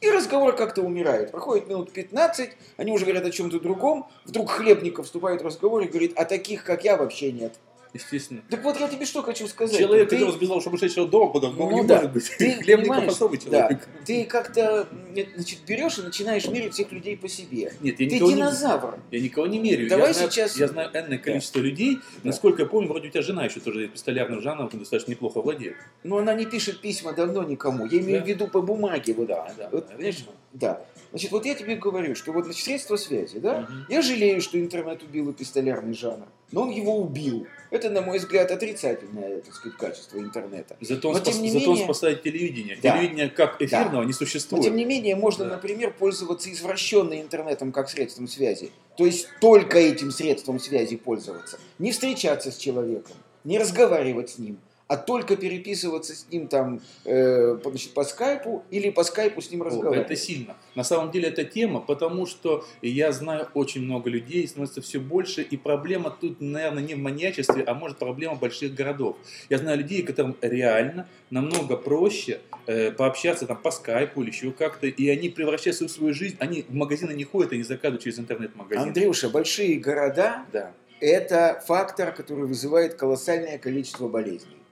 И 0.00 0.10
разговор 0.10 0.54
как-то 0.54 0.82
умирает. 0.82 1.30
Проходит 1.30 1.68
минут 1.68 1.92
15, 1.92 2.50
они 2.76 2.92
уже 2.92 3.04
говорят 3.04 3.24
о 3.24 3.30
чем-то 3.30 3.60
другом. 3.60 4.06
Вдруг 4.24 4.50
Хлебников 4.50 5.06
вступает 5.06 5.42
в 5.42 5.46
разговор 5.46 5.82
и 5.82 5.88
говорит, 5.88 6.12
а 6.16 6.24
таких, 6.24 6.64
как 6.64 6.84
я, 6.84 6.96
вообще 6.96 7.32
нет. 7.32 7.54
Естественно. 7.94 8.42
Так 8.50 8.64
вот 8.64 8.78
я 8.80 8.88
тебе 8.88 9.06
что 9.06 9.22
хочу 9.22 9.46
сказать. 9.46 9.78
Человек, 9.78 10.08
Ты- 10.10 10.16
который 10.18 10.32
сбежал 10.34 10.60
сумасшедшего 10.60 11.06
дома, 11.08 11.32
потом, 11.32 11.54
ну, 11.56 11.70
Ну 11.70 11.82
не 11.82 11.86
да. 11.86 11.96
может 11.96 12.12
быть. 12.12 12.24
Ты 12.38 12.50
Хлебников 12.54 12.80
понимаешь, 12.96 13.12
особый 13.12 13.38
да, 13.38 13.44
человек. 13.68 13.88
ты 14.04 14.24
как-то 14.24 14.88
значит, 15.36 15.60
берешь 15.66 15.98
и 15.98 16.02
начинаешь 16.02 16.46
мерить 16.48 16.74
всех 16.74 16.90
людей 16.90 17.16
по 17.16 17.28
себе. 17.28 17.72
Нет, 17.80 18.00
я 18.00 18.08
Ты 18.08 18.14
никого 18.16 18.30
не... 18.30 18.36
динозавр. 18.36 18.98
Я 19.12 19.20
никого 19.20 19.46
не 19.46 19.60
меряю. 19.60 19.88
Давай 19.88 20.08
я 20.08 20.12
знаю, 20.14 20.30
сейчас- 20.30 20.56
Я 20.56 20.66
знаю 20.66 20.90
энное 20.92 21.18
количество 21.18 21.60
людей. 21.60 21.98
Насколько 22.24 22.62
я 22.62 22.68
помню, 22.68 22.88
вроде 22.88 23.08
у 23.08 23.10
тебя 23.12 23.22
жена 23.22 23.44
еще 23.44 23.60
тоже 23.60 23.86
пистолярным 23.86 24.42
жанром 24.42 24.68
достаточно 24.72 25.12
неплохо 25.12 25.40
владеет. 25.40 25.76
Но 26.02 26.18
она 26.18 26.34
не 26.34 26.46
пишет 26.46 26.80
письма 26.80 27.12
давно 27.12 27.44
никому. 27.44 27.86
Я 27.86 28.00
имею 28.00 28.18
Да. 28.18 28.24
в 28.24 28.28
виду 28.28 28.48
по 28.48 28.60
бумаге. 28.60 29.14
Вот, 29.14 29.28
Да, 29.28 29.54
да, 29.56 29.68
Вот, 29.70 29.86
да, 29.88 29.94
понимаю. 29.94 30.14
Да. 30.52 30.84
Значит, 31.10 31.30
вот 31.30 31.46
я 31.46 31.54
тебе 31.54 31.76
говорю, 31.76 32.16
что 32.16 32.32
вот 32.32 32.44
значит, 32.44 32.64
средства 32.64 32.96
связи, 32.96 33.38
да? 33.38 33.60
Мгм. 33.60 33.86
Я 33.88 34.02
жалею, 34.02 34.40
что 34.40 34.58
интернет 34.60 35.00
убил 35.04 35.30
эпистолярный 35.30 35.94
жанр, 35.94 36.26
но 36.54 36.62
он 36.62 36.70
его 36.70 36.96
убил. 36.96 37.46
Это, 37.70 37.90
на 37.90 38.00
мой 38.00 38.18
взгляд, 38.18 38.50
отрицательное, 38.52 39.40
так 39.40 39.52
сказать, 39.52 39.76
качество 39.76 40.18
интернета. 40.18 40.76
Зато 40.80 41.08
он, 41.08 41.14
Но, 41.16 41.20
спас- 41.20 41.40
не 41.40 41.50
зато 41.50 41.70
он 41.72 41.76
спасает 41.78 42.22
телевидение. 42.22 42.78
Да. 42.80 42.92
Телевидение 42.92 43.28
как 43.28 43.60
эфирного 43.60 44.02
не 44.02 44.08
Но, 44.08 44.12
существует. 44.12 44.62
тем 44.64 44.76
не 44.76 44.84
менее, 44.84 45.16
можно, 45.16 45.44
Да. 45.46 45.56
например, 45.56 45.92
пользоваться 45.92 46.52
извращенным 46.52 47.20
интернетом 47.20 47.72
как 47.72 47.90
средством 47.90 48.28
связи. 48.28 48.70
То 48.96 49.04
есть 49.04 49.26
только 49.40 49.78
этим 49.78 50.12
средством 50.12 50.60
связи 50.60 50.96
пользоваться. 50.96 51.58
Не 51.80 51.90
встречаться 51.90 52.52
с 52.52 52.56
человеком, 52.56 53.16
не 53.42 53.58
разговаривать 53.58 54.30
с 54.30 54.38
ним, 54.38 54.58
а 54.86 54.96
только 54.96 55.36
переписываться 55.36 56.14
с 56.14 56.26
ним 56.30 56.46
там 56.46 56.80
э, 57.04 57.56
значит, 57.64 57.94
по 57.94 58.04
скайпу 58.04 58.64
или 58.70 58.90
по 58.90 59.02
скайпу 59.02 59.40
с 59.40 59.50
ним 59.50 59.62
разговаривать. 59.62 60.06
Это 60.06 60.16
сильно. 60.16 60.56
На 60.74 60.84
самом 60.84 61.10
деле 61.10 61.28
это 61.28 61.44
тема, 61.44 61.80
потому 61.80 62.26
что 62.26 62.66
я 62.82 63.10
знаю 63.12 63.48
очень 63.54 63.82
много 63.82 64.10
людей, 64.10 64.46
становится 64.46 64.82
все 64.82 65.00
больше, 65.00 65.42
и 65.42 65.56
проблема 65.56 66.10
тут, 66.10 66.40
наверное, 66.40 66.82
не 66.82 66.94
в 66.94 66.98
маньячестве, 66.98 67.62
а 67.64 67.74
может 67.74 67.98
проблема 67.98 68.34
больших 68.34 68.74
городов. 68.74 69.16
Я 69.48 69.58
знаю 69.58 69.78
людей, 69.78 70.02
которым 70.02 70.36
реально 70.42 71.08
намного 71.30 71.76
проще 71.76 72.40
э, 72.66 72.90
пообщаться 72.90 73.46
там 73.46 73.56
по 73.56 73.70
скайпу 73.70 74.22
или 74.22 74.30
еще 74.30 74.50
как-то, 74.50 74.86
и 74.86 75.08
они 75.08 75.30
превращают 75.30 75.76
всю 75.76 75.88
свою 75.88 76.12
жизнь, 76.12 76.36
они 76.40 76.62
в 76.68 76.74
магазины 76.74 77.12
не 77.12 77.24
ходят 77.24 77.52
и 77.54 77.56
не 77.56 77.62
заказывают 77.62 78.02
через 78.02 78.18
интернет-магазин. 78.18 78.88
Андрюша, 78.88 79.30
большие 79.30 79.78
города 79.78 80.44
Да.– 80.52 80.72
это 81.00 81.62
фактор, 81.66 82.12
который 82.12 82.44
вызывает 82.46 82.94
колоссальное 82.94 83.58
количество 83.58 84.08
болезней. 84.08 84.63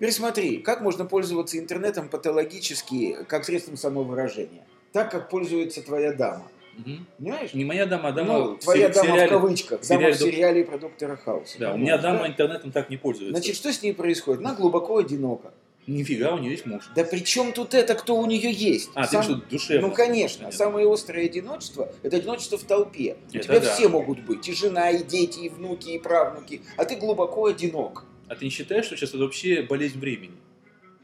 Теперь 0.00 0.12
смотри, 0.14 0.56
как 0.62 0.80
можно 0.80 1.04
пользоваться 1.04 1.58
интернетом 1.58 2.08
патологически, 2.08 3.18
как 3.28 3.44
средством 3.44 3.76
самовыражения, 3.76 4.64
так 4.92 5.10
как 5.10 5.28
пользуется 5.28 5.82
твоя 5.82 6.14
дама. 6.14 6.50
Мгм. 6.78 7.06
Понимаешь? 7.18 7.52
Не 7.52 7.66
моя 7.66 7.84
дама, 7.84 8.08
а 8.08 8.12
дама 8.12 8.32
Ну, 8.38 8.44
в 8.56 8.60
твоя 8.60 8.86
сери- 8.90 8.94
дама 8.94 9.08
сериале- 9.10 9.26
в 9.26 9.30
кавычках, 9.30 9.80
в 9.82 9.88
дама 9.88 10.08
в 10.08 10.14
сериале 10.14 10.64
про 10.64 10.78
доктора 10.78 11.16
Хауса. 11.16 11.58
Да, 11.58 11.74
у 11.74 11.76
меня 11.76 11.98
Понимаешь, 11.98 12.02
дама 12.02 12.18
да? 12.20 12.28
интернетом 12.28 12.72
так 12.72 12.88
не 12.88 12.96
пользуется. 12.96 13.36
Значит, 13.36 13.56
что 13.56 13.70
с 13.70 13.82
ней 13.82 13.92
происходит? 13.92 14.40
Она 14.40 14.54
глубоко 14.54 14.96
одинока. 14.96 15.52
Нифига, 15.86 16.32
у 16.34 16.38
нее 16.38 16.52
есть 16.52 16.64
муж. 16.64 16.90
Да 16.96 17.04
при 17.04 17.18
чем 17.18 17.52
тут 17.52 17.74
это, 17.74 17.94
кто 17.94 18.16
у 18.16 18.24
нее 18.24 18.50
есть? 18.50 18.88
А, 18.94 19.06
Сам- 19.06 19.20
ты 19.22 19.32
что, 19.32 19.42
душевно? 19.50 19.88
Ну, 19.88 19.94
конечно. 19.94 20.44
Понятно. 20.44 20.56
Самое 20.58 20.90
острое 20.90 21.26
одиночество– 21.26 21.92
это 22.02 22.16
одиночество 22.16 22.56
в 22.56 22.62
толпе. 22.64 23.16
У 23.34 23.36
Это 23.36 23.44
тебя 23.44 23.60
да. 23.60 23.74
все 23.74 23.88
могут 23.88 24.20
быть. 24.20 24.48
И 24.48 24.54
жена, 24.54 24.88
и 24.90 25.02
дети, 25.04 25.40
и 25.40 25.48
внуки, 25.50 25.90
и 25.90 25.98
правнуки. 25.98 26.62
А 26.78 26.86
ты 26.86 26.96
глубоко 26.96 27.44
одинок. 27.46 28.04
А 28.30 28.36
ты 28.36 28.44
не 28.44 28.50
считаешь, 28.52 28.84
что 28.84 28.96
сейчас 28.96 29.08
это 29.10 29.18
вообще 29.18 29.62
болезнь 29.62 29.98
времени? 29.98 30.36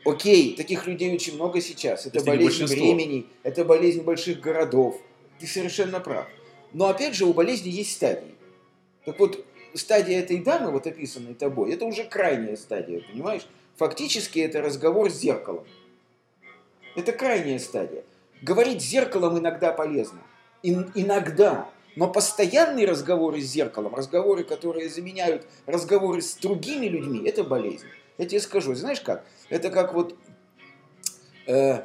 Окей, 0.05 0.55
таких 0.55 0.87
людей 0.87 1.13
очень 1.13 1.35
много 1.35 1.61
сейчас. 1.61 2.07
Это 2.07 2.21
болезнь 2.25 2.65
времени, 2.67 3.27
это 3.43 3.65
болезнь 3.65 4.03
больших 4.03 4.39
городов. 4.39 5.03
Ты 5.41 5.49
совершенно 5.49 5.99
прав. 5.99 6.29
Но 6.73 6.87
опять 6.87 7.17
же, 7.17 7.25
у 7.25 7.33
болезни 7.35 7.69
есть 7.69 7.95
стадии. 7.95 8.33
Так 9.05 9.19
вот, 9.19 9.45
стадия 9.75 10.21
этой 10.21 10.39
дамы, 10.39 10.71
вот 10.71 10.87
описанной 10.87 11.35
тобой, 11.35 11.73
это 11.73 11.85
уже 11.85 12.05
крайняя 12.05 12.55
стадия, 12.55 13.01
понимаешь? 13.01 13.45
Фактически 13.75 14.39
это 14.39 14.63
разговор 14.63 15.11
с 15.11 15.19
зеркалом. 15.19 15.67
Это 16.95 17.11
крайняя 17.11 17.59
стадия. 17.59 18.05
Говорить 18.41 18.81
с 18.83 18.85
зеркалом 18.85 19.37
иногда 19.37 19.73
полезно. 19.73 20.21
Ин- 20.63 20.93
иногда. 20.95 21.69
Но 21.97 22.09
постоянные 22.09 22.87
разговоры 22.87 23.41
с 23.41 23.47
зеркалом, 23.47 23.95
разговоры, 23.95 24.45
которые 24.45 24.89
заменяют 24.91 25.47
разговоры 25.65 26.21
с 26.21 26.37
другими 26.37 26.87
людьми, 26.87 27.27
это 27.27 27.43
болезнь. 27.43 27.87
Я 28.19 28.27
тебе 28.27 28.41
скажу, 28.41 28.75
знаешь 28.75 29.01
как? 29.01 29.25
Это 29.49 29.71
как 29.71 29.95
вот, 29.95 30.15
э, 31.47 31.81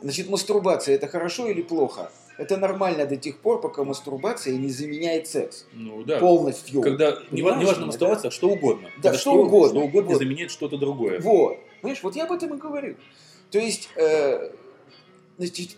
значит, 0.00 0.28
мастурбация, 0.30 0.94
это 0.94 1.08
хорошо 1.08 1.46
или 1.46 1.62
плохо? 1.62 2.10
Это 2.38 2.56
нормально 2.56 3.04
до 3.04 3.16
тех 3.16 3.38
пор, 3.38 3.60
пока 3.60 3.84
мастурбация 3.84 4.54
не 4.56 4.70
заменяет 4.70 5.28
секс 5.28 5.66
Ну 5.74 6.02
да. 6.02 6.18
полностью. 6.18 6.80
Когда 6.80 7.18
неважно 7.30 7.60
меня, 7.74 7.86
мастурбация, 7.86 8.30
что 8.30 8.48
угодно. 8.48 8.88
Да, 8.96 9.10
Когда 9.10 9.18
что 9.18 9.34
угодно. 9.34 9.80
Что 9.80 9.86
угодно 9.88 10.10
Вот. 10.12 10.18
заменяет 10.18 10.50
что-то 10.50 10.78
другое. 10.78 11.20
Вот. 11.20 11.58
Понимаешь, 11.82 12.02
вот 12.02 12.16
я 12.16 12.24
об 12.24 12.32
этом 12.32 12.54
и 12.54 12.56
говорю. 12.58 12.96
То 13.50 13.58
есть, 13.58 13.90
э, 13.96 14.50
значит, 15.36 15.76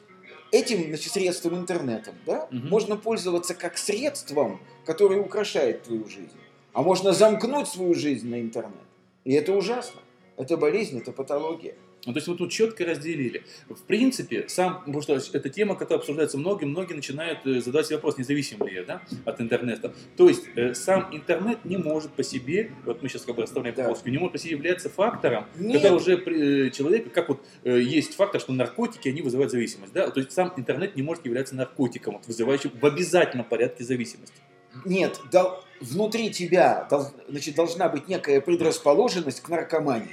этим 0.54 0.84
значит, 0.88 1.12
средством 1.12 1.56
интернетом, 1.56 2.14
да, 2.26 2.48
Мгм. 2.50 2.68
можно 2.68 2.96
пользоваться 2.96 3.54
как 3.54 3.76
средством, 3.76 4.60
которое 4.86 5.20
украшает 5.20 5.82
твою 5.82 6.08
жизнь. 6.08 6.38
А 6.72 6.82
можно 6.82 7.12
замкнуть 7.12 7.68
свою 7.68 7.94
жизнь 7.94 8.28
на 8.28 8.40
интернет. 8.40 8.86
И 9.24 9.32
это 9.32 9.52
ужасно. 9.52 10.00
Это 10.36 10.56
болезнь, 10.56 10.98
это 10.98 11.12
патология. 11.12 11.74
Ну, 12.06 12.12
то 12.12 12.18
есть 12.18 12.28
вот 12.28 12.38
тут 12.38 12.50
четко 12.50 12.84
разделили. 12.84 13.44
В 13.68 13.82
принципе, 13.82 14.48
сам, 14.48 14.80
потому 14.84 15.00
что 15.02 15.14
это 15.14 15.48
тема, 15.48 15.74
которая 15.74 16.00
обсуждается 16.00 16.36
многим, 16.38 16.70
многие 16.70 16.94
начинают 16.94 17.46
э, 17.46 17.60
задавать 17.60 17.86
себе 17.86 17.96
вопрос, 17.96 18.18
независим 18.18 18.64
ли 18.66 18.74
я 18.74 18.84
да, 18.84 19.02
от 19.24 19.40
интернета. 19.40 19.94
То 20.16 20.28
есть 20.28 20.44
э, 20.56 20.74
сам 20.74 21.08
интернет 21.14 21.64
не 21.64 21.76
может 21.76 22.10
по 22.12 22.22
себе, 22.22 22.72
вот 22.84 23.02
мы 23.02 23.08
сейчас 23.08 23.22
как 23.22 23.36
бы 23.36 23.42
расставляем 23.42 23.74
Да. 23.76 23.84
полоску, 23.84 24.08
не 24.10 24.18
может 24.18 24.32
по 24.32 24.38
себе 24.38 24.52
являться 24.52 24.88
фактором, 24.90 25.46
Нет. 25.58 25.80
когда 25.80 25.94
уже 25.96 26.18
при- 26.18 26.66
э, 26.66 26.70
человек, 26.70 27.12
как 27.12 27.28
вот 27.28 27.42
э, 27.64 27.80
есть 27.80 28.14
фактор, 28.14 28.40
что 28.40 28.52
наркотики, 28.52 29.08
они 29.08 29.22
вызывают 29.22 29.50
зависимость. 29.50 29.92
Да? 29.92 30.10
То 30.10 30.20
есть 30.20 30.32
сам 30.32 30.52
интернет 30.56 30.96
не 30.96 31.02
может 31.02 31.24
являться 31.24 31.54
наркотиком, 31.56 32.14
вот, 32.14 32.26
вызывающим 32.26 32.70
в 32.80 32.84
обязательном 32.84 33.46
порядке 33.46 33.82
зависимость. 33.84 34.32
Нет, 34.84 35.20
дол- 35.32 35.62
внутри 35.80 36.30
тебя 36.30 36.86
дол- 36.90 37.06
значит, 37.28 37.54
должна 37.54 37.88
быть 37.88 38.08
некая 38.08 38.40
предрасположенность 38.40 39.40
к 39.40 39.48
наркомании. 39.48 40.10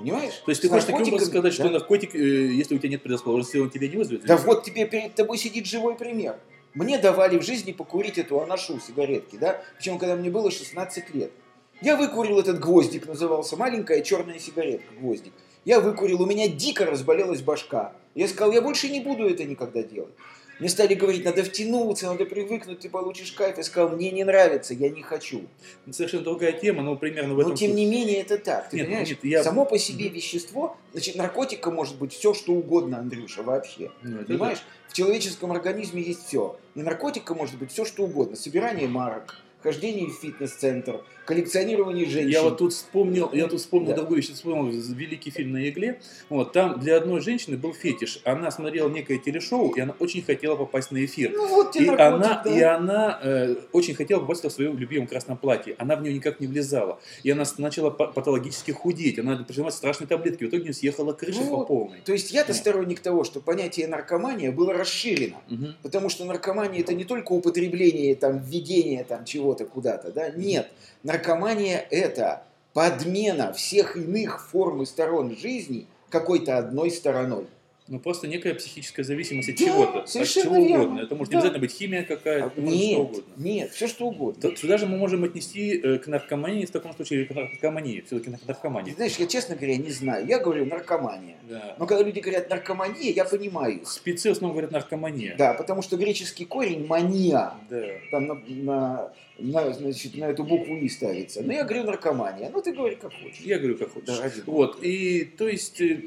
Понимаешь? 0.00 0.34
То 0.44 0.50
есть 0.50 0.62
ты 0.62 0.68
хочешь 0.68 0.86
таким 0.86 1.02
образом 1.02 1.28
сказать, 1.28 1.52
что 1.52 1.64
да. 1.64 1.70
наркотик, 1.70 2.14
э, 2.14 2.18
если 2.18 2.74
у 2.74 2.78
тебя 2.78 2.90
нет 2.90 3.02
предрасположенности, 3.02 3.58
он 3.58 3.70
тебя 3.70 3.88
не 3.88 3.96
вызовет? 3.96 4.24
Да 4.24 4.36
вот 4.36 4.64
тебе 4.64 4.86
перед 4.86 5.14
тобой 5.14 5.38
сидит 5.38 5.66
живой 5.66 5.94
пример. 5.94 6.36
Мне 6.74 6.98
давали 6.98 7.38
в 7.38 7.42
жизни 7.42 7.72
покурить 7.72 8.18
эту 8.18 8.40
аношу 8.40 8.80
сигаретки, 8.80 9.36
да? 9.36 9.62
Причем, 9.76 9.98
когда 9.98 10.16
мне 10.16 10.30
было 10.30 10.50
16 10.50 11.14
лет. 11.14 11.32
Я 11.80 11.96
выкурил 11.96 12.38
этот 12.38 12.60
гвоздик, 12.60 13.06
назывался, 13.06 13.56
маленькая 13.56 14.02
черная 14.02 14.38
сигаретка, 14.38 14.92
гвоздик. 14.98 15.32
Я 15.64 15.80
выкурил, 15.80 16.22
у 16.22 16.26
меня 16.26 16.48
дико 16.48 16.86
разболелась 16.86 17.42
башка. 17.42 17.92
Я 18.14 18.28
сказал, 18.28 18.52
я 18.52 18.62
больше 18.62 18.88
не 18.88 19.00
буду 19.00 19.28
это 19.28 19.44
никогда 19.44 19.82
делать. 19.82 20.14
Мне 20.60 20.68
стали 20.68 20.94
говорить, 20.94 21.24
надо 21.24 21.42
втянуться, 21.42 22.06
надо 22.06 22.26
привыкнуть, 22.26 22.80
ты 22.80 22.90
получишь 22.90 23.32
кайф. 23.32 23.56
Я 23.56 23.62
сказал, 23.64 23.96
мне 23.96 24.10
не 24.10 24.24
нравится, 24.24 24.74
я 24.74 24.90
не 24.90 25.02
хочу. 25.02 25.46
Это 25.86 25.96
совершенно 25.96 26.22
другая 26.24 26.52
тема, 26.52 26.82
но 26.82 26.96
примерно 26.96 27.34
в 27.34 27.38
этом... 27.40 27.52
Но 27.52 27.56
тем 27.56 27.74
не 27.74 27.86
менее 27.86 28.20
это 28.20 28.36
так. 28.38 28.68
Ты 28.68 28.76
Нет, 28.76 28.86
понимаешь? 28.86 29.08
нет, 29.08 29.18
я- 29.24 29.42
Само 29.42 29.64
по 29.64 29.78
себе 29.78 30.08
вещество, 30.08 30.76
значит, 30.92 31.16
наркотика 31.16 31.70
может 31.70 31.96
быть 31.98 32.12
все, 32.12 32.34
что 32.34 32.52
угодно, 32.52 32.98
Андрюша, 32.98 33.42
вообще. 33.42 33.90
Ну, 34.02 34.16
это 34.18 34.26
Понимаешь? 34.26 34.58
В 34.88 34.92
человеческом 34.92 35.50
организме 35.52 36.02
есть 36.02 36.26
все. 36.26 36.58
И 36.74 36.82
наркотика 36.82 37.34
может 37.34 37.56
быть 37.56 37.72
все, 37.72 37.84
что 37.86 38.02
угодно. 38.04 38.36
Собирание 38.36 38.86
марок, 38.86 39.36
хождение 39.62 40.08
в 40.08 40.14
фитнес-центр, 40.14 41.00
коллекционирование 41.26 42.06
женщин. 42.06 42.30
Я 42.30 42.42
вот 42.42 42.58
тут 42.58 42.72
вспомнил, 42.72 43.30
я 43.32 43.46
тут 43.46 43.60
вспомнил 43.60 43.90
Да. 43.90 43.96
другую 43.96 44.16
вещь, 44.20 44.30
вспомнил 44.30 44.70
великий 44.94 45.30
фильм 45.30 45.52
на 45.52 45.68
игле. 45.68 46.00
Вот, 46.28 46.52
там 46.52 46.80
для 46.80 46.96
одной 46.96 47.20
женщины 47.20 47.56
был 47.56 47.72
фетиш. 47.72 48.20
Она 48.24 48.50
смотрела 48.50 48.88
некое 48.88 49.18
телешоу, 49.18 49.70
и 49.70 49.80
она 49.80 49.94
очень 50.00 50.22
хотела 50.22 50.56
попасть 50.56 50.90
на 50.90 51.04
эфир. 51.04 51.32
Ну 51.34 51.46
вот 51.48 51.76
И 51.76 51.80
наркотик, 51.86 52.00
она, 52.00 52.42
да. 52.44 52.58
и 52.58 52.62
она 52.62 53.20
э, 53.22 53.54
очень 53.72 53.94
хотела 53.94 54.20
попасть 54.20 54.44
в 54.44 54.50
своем 54.50 54.76
любимом 54.78 55.06
красном 55.06 55.36
платье. 55.36 55.74
Она 55.78 55.94
в 55.96 56.02
нее 56.02 56.14
никак 56.14 56.40
не 56.40 56.46
влезала. 56.46 56.98
И 57.22 57.30
она 57.30 57.44
начала 57.58 57.90
па- 57.90 58.06
патологически 58.08 58.72
худеть. 58.72 59.18
Она 59.18 59.36
принимать 59.36 59.74
страшные 59.74 60.08
таблетки. 60.08 60.44
В 60.44 60.48
итоге 60.48 60.62
у 60.62 60.64
нее 60.64 60.74
съехала 60.74 61.12
крыша 61.12 61.40
по 61.42 61.56
Вот. 61.58 61.68
полной. 61.68 62.00
То 62.04 62.12
есть 62.12 62.32
я-то 62.32 62.52
Ну. 62.52 62.58
сторонник 62.58 63.00
того, 63.00 63.24
что 63.24 63.40
понятие 63.40 63.86
наркомания 63.86 64.50
было 64.50 64.72
расширено. 64.72 65.36
Мгм. 65.48 65.74
Потому 65.82 66.08
что 66.08 66.24
наркомания 66.24 66.80
это 66.80 66.94
не 66.94 67.04
только 67.04 67.32
употребление, 67.32 68.14
там, 68.16 68.38
введение 68.38 69.04
там, 69.04 69.24
чего-то 69.50 69.64
куда-то, 69.64 70.12
да? 70.12 70.30
Нет. 70.30 70.70
Наркомания 71.02 71.84
это 71.90 72.42
подмена 72.72 73.52
всех 73.52 73.96
иных 73.96 74.48
форм 74.48 74.82
и 74.82 74.86
сторон 74.86 75.36
жизни 75.36 75.86
какой-то 76.08 76.58
одной 76.58 76.90
стороной. 76.90 77.46
Ну, 77.88 77.98
просто 77.98 78.28
некая 78.28 78.54
психическая 78.54 79.04
зависимость 79.04 79.48
от 79.48 79.56
Да, 79.56 79.64
чего-то, 79.64 79.98
от 80.02 80.08
чего 80.28 80.54
верно. 80.54 80.84
угодно. 80.84 81.00
Это 81.00 81.14
может 81.16 81.32
Да. 81.32 81.38
обязательно 81.38 81.60
быть 81.60 81.72
химия 81.72 82.04
какая-то, 82.04 82.52
А, 82.56 82.60
может 82.60 82.78
что 82.78 82.86
Нет, 82.86 82.98
угодно. 83.00 83.22
нет, 83.36 83.70
все 83.72 83.88
что 83.88 84.06
угодно. 84.06 84.40
То- 84.42 84.56
Сюда 84.56 84.78
же 84.78 84.86
мы 84.86 84.96
можем 84.96 85.24
отнести 85.24 85.80
э, 85.82 85.98
к 85.98 86.06
наркомании 86.06 86.66
в 86.66 86.70
таком 86.70 86.94
случае, 86.94 87.22
или 87.22 87.26
к 87.26 87.34
наркомании, 87.34 88.04
все-таки 88.06 88.30
к 88.36 88.46
наркомании. 88.46 88.90
Ты 88.90 88.96
знаешь, 88.96 89.16
я, 89.16 89.26
честно 89.26 89.56
говоря, 89.56 89.76
не 89.76 89.90
знаю. 89.90 90.24
Я 90.24 90.38
говорю 90.38 90.66
наркомания. 90.66 91.34
Да. 91.48 91.74
Но 91.80 91.86
когда 91.86 92.04
люди 92.04 92.20
говорят 92.20 92.48
наркомания, 92.48 93.10
я 93.10 93.24
понимаю. 93.24 93.80
Спецы 93.84 94.28
в 94.28 94.32
основном 94.32 94.52
говорят 94.52 94.70
наркомания. 94.70 95.34
Да, 95.36 95.54
потому 95.54 95.82
что 95.82 95.96
греческий 95.96 96.44
корень 96.44 96.86
мания. 96.86 97.54
Да. 97.68 97.82
Там 98.12 98.26
на, 98.28 98.34
на, 98.46 99.12
на, 99.40 99.72
значит, 99.72 100.16
на 100.16 100.24
эту 100.26 100.44
букву 100.44 100.76
И 100.76 100.88
ставится. 100.88 101.42
Но 101.42 101.52
я 101.52 101.64
говорю 101.64 101.84
наркомания. 101.84 102.50
Ну, 102.50 102.60
ты 102.62 102.72
говори 102.72 102.96
как 102.96 103.12
хочешь. 103.12 103.40
Я 103.40 103.58
говорю, 103.58 103.76
как 103.78 103.92
хочешь. 103.92 104.06
Да, 104.06 104.20
ради 104.22 104.42
вот, 104.46 104.82
и 104.82 105.24
то 105.24 105.48
есть, 105.48 105.80
э, 105.80 105.98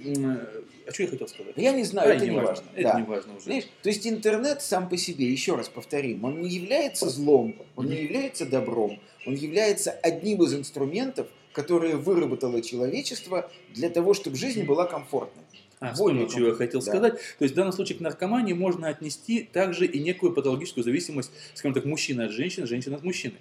а 0.88 0.92
что 0.92 1.04
я 1.04 1.10
хотел 1.10 1.28
сказать? 1.28 1.54
Я 1.56 1.72
не 1.72 1.84
знаю, 1.84 2.12
А, 2.12 2.16
это 2.16 2.25
не 2.25 2.32
важно. 2.32 2.48
важно. 2.50 2.66
Это 2.75 2.84
Да. 2.94 3.00
не 3.00 3.06
важно 3.06 3.36
уже. 3.36 3.46
Знаешь, 3.46 3.63
то 3.82 3.90
есть 3.90 4.08
интернет 4.08 4.62
сам 4.62 4.90
по 4.90 4.98
себе, 4.98 5.25
еще 5.25 5.56
раз 5.56 5.70
повторим, 5.70 6.24
он 6.24 6.42
не 6.42 6.50
является 6.50 7.10
злом, 7.10 7.56
он 7.75 7.88
не 7.88 8.04
является 8.04 8.46
добром, 8.46 9.00
он 9.25 9.36
является 9.36 9.92
одним 9.92 10.44
из 10.44 10.54
инструментов, 10.54 11.28
которые 11.54 11.96
выработало 11.98 12.62
человечество 12.62 13.50
для 13.74 13.90
того, 13.90 14.13
чтобы 14.13 14.36
жизнь 14.38 14.63
была 14.63 14.86
комфортной. 14.86 15.44
А, 15.90 15.94
вспомнил, 15.94 16.28
чего 16.30 16.48
я 16.48 16.54
хотел 16.54 16.80
да. 16.82 16.86
сказать. 16.86 17.13
То 17.13 17.44
есть 17.44 17.54
в 17.54 17.58
данном 17.58 17.74
случае 17.74 17.98
к 17.98 18.02
наркомании 18.02 18.54
можно 18.54 18.88
отнести 18.88 19.44
также 19.44 19.86
и 19.86 20.00
некую 20.00 20.34
патологическую 20.34 20.84
зависимость, 20.84 21.32
скажем 21.54 21.74
так, 21.74 21.86
мужчины 21.86 22.22
от 22.24 22.32
женщины, 22.32 22.66
женщины 22.68 22.96
от 22.96 23.04
мужчины. 23.04 23.36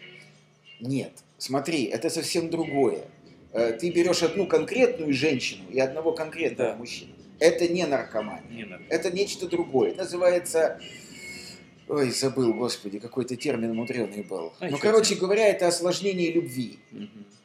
Нет, 0.81 1.13
смотри, 1.39 1.85
это 1.85 2.11
совсем 2.11 2.51
другое. 2.51 3.05
Э, 3.53 3.73
Ты 3.73 3.91
берешь 3.91 4.23
одну 4.23 4.47
конкретную 4.47 5.13
женщину 5.13 5.63
и 5.71 5.79
одного 5.79 6.13
конкретного 6.13 6.73
Да. 6.73 6.77
мужчину. 6.77 7.13
Это 7.39 7.69
не 7.69 7.87
наркомания. 7.87 8.51
Не 8.51 8.65
надо. 8.65 8.85
Это 8.89 9.11
нечто 9.11 9.49
другое. 9.49 9.91
Это 9.91 10.05
называется... 10.05 10.81
Ой, 11.89 12.11
забыл, 12.11 12.55
господи, 12.55 12.99
какой-то 12.99 13.37
термин 13.37 13.75
мудреный 13.75 14.23
был. 14.23 14.53
А, 14.61 14.69
ну, 14.69 14.79
короче 14.79 15.11
тебе? 15.11 15.23
говоря, 15.23 15.49
это 15.49 15.67
осложнение 15.69 16.33
любви. 16.33 16.79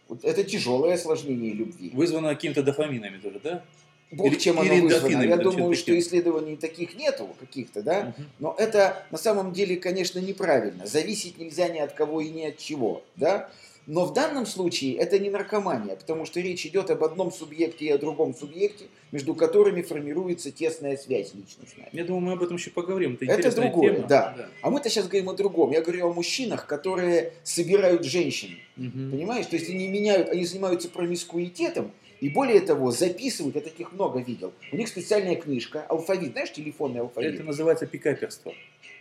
Вот 0.07 0.23
Это 0.23 0.43
тяжелое 0.43 0.93
осложнение 0.93 1.51
любви. 1.53 1.89
Вызвано 1.93 2.29
какими-то 2.29 2.63
дофаминами 2.63 3.17
тоже, 3.17 3.41
да? 3.43 3.63
Бог 4.11 4.27
или- 4.27 4.35
чем 4.39 4.59
оно 4.59 4.71
или 4.73 4.81
вызвано. 4.81 5.23
Я 5.23 5.37
думаю, 5.37 5.73
что 5.75 5.87
таким. 5.87 5.99
исследований 5.99 6.55
таких 6.55 6.95
нету 6.95 7.27
каких-то, 7.39 7.81
да? 7.81 8.13
Мгм. 8.17 8.27
Но 8.39 8.55
это 8.57 9.05
на 9.11 9.17
самом 9.17 9.51
деле, 9.51 9.75
конечно, 9.75 10.19
неправильно. 10.19 10.85
Зависеть 10.85 11.37
нельзя 11.37 11.67
ни 11.67 11.79
от 11.79 11.91
кого 11.93 12.21
и 12.21 12.29
ни 12.29 12.43
от 12.45 12.57
чего, 12.57 13.03
да? 13.15 13.49
Но 13.85 14.03
в 14.05 14.13
данном 14.13 14.45
случае 14.45 14.95
это 14.97 15.17
не 15.17 15.29
наркомания, 15.29 15.95
потому 15.95 16.25
что 16.25 16.41
речь 16.41 16.65
идет 16.65 16.89
об 16.89 17.05
одном 17.05 17.31
субъекте 17.31 17.85
и 17.85 17.89
о 17.89 17.97
другом 17.97 18.35
субъекте, 18.35 18.85
между 19.13 19.33
которыми 19.33 19.81
формируется 19.81 20.51
тесная 20.51 20.97
связь 20.97 21.33
личностная. 21.33 21.87
Я 21.93 22.03
думаю, 22.03 22.21
мы 22.21 22.33
об 22.33 22.43
этом 22.43 22.57
еще 22.57 22.69
поговорим. 22.69 23.17
Это, 23.21 23.31
Это 23.47 23.55
другое, 23.55 23.93
тема. 23.95 24.07
да. 24.07 24.35
А 24.61 24.69
мы-то 24.69 24.89
сейчас 24.89 25.07
говорим 25.07 25.29
о 25.29 25.33
другом. 25.35 25.71
Я 25.71 25.81
говорю 25.81 26.09
о 26.09 26.13
мужчинах, 26.13 26.65
которые 26.65 27.31
собирают 27.43 28.03
женщин. 28.03 28.57
Мгм. 28.75 29.11
Понимаешь? 29.11 29.45
То 29.45 29.55
есть 29.55 29.69
они 29.69 29.87
меняют, 29.87 30.27
они 30.29 30.43
занимаются 30.45 30.89
промискуитетом, 30.89 31.91
и 32.19 32.29
более 32.29 32.61
того, 32.61 32.91
записывают, 32.91 33.55
я 33.55 33.61
таких 33.61 33.91
много 33.91 34.19
видел. 34.19 34.53
У 34.71 34.75
них 34.77 34.87
специальная 34.87 35.35
книжка, 35.35 35.85
алфавит, 35.87 36.31
знаешь, 36.33 36.51
телефонный 36.51 37.01
алфавит. 37.01 37.35
Это 37.35 37.43
называется 37.43 37.85
пикаперство. 37.85 38.53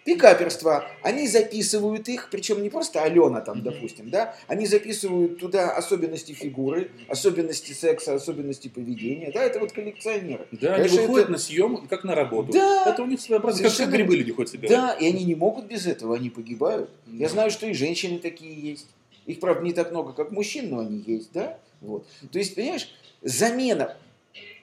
Пикаперство. 0.04 0.84
Они 1.02 1.26
записывают 1.26 2.08
их, 2.08 2.28
причем 2.30 2.62
не 2.62 2.70
просто 2.70 3.02
Алена 3.02 3.40
там, 3.40 3.62
допустим, 3.62 4.08
да, 4.08 4.36
они 4.46 4.64
записывают 4.66 5.40
туда 5.40 5.70
особенности 5.72 6.30
фигуры, 6.32 6.92
особенности 7.08 7.72
секса, 7.72 8.14
особенности 8.14 8.68
поведения, 8.68 9.32
да, 9.32 9.42
это 9.42 9.58
вот 9.58 9.72
коллекционеры. 9.72 10.46
Да, 10.52 10.74
они 10.74 10.84
Конечно, 10.84 11.00
выходят 11.02 11.24
это- 11.24 11.32
на 11.32 11.38
съем, 11.38 11.86
как 11.88 12.04
на 12.04 12.14
работу. 12.14 12.52
Да. 12.52 12.84
Это 12.92 13.02
у 13.02 13.06
них 13.06 13.20
своеобразно, 13.20 13.62
как, 13.62 13.70
как 13.70 13.76
Совершенно- 13.76 13.96
грибы 13.96 14.16
люди 14.16 14.32
ходят 14.32 14.50
собирать. 14.52 14.70
Да, 14.70 14.92
и 14.92 15.06
они 15.08 15.24
не 15.24 15.34
могут 15.34 15.66
без 15.66 15.86
этого, 15.86 16.14
они 16.14 16.30
погибают. 16.30 16.88
Я 17.08 17.28
знаю, 17.28 17.50
что 17.50 17.66
и 17.66 17.72
женщины 17.72 18.20
такие 18.20 18.54
есть. 18.54 18.86
Их, 19.26 19.40
правда, 19.40 19.64
не 19.64 19.72
так 19.72 19.90
много, 19.90 20.12
как 20.12 20.30
мужчин, 20.30 20.70
но 20.70 20.78
они 20.80 21.02
есть, 21.04 21.30
да? 21.32 21.58
Вот. 21.80 22.06
То 22.30 22.38
есть, 22.38 22.54
понимаешь, 22.54 22.88
замена 23.26 23.96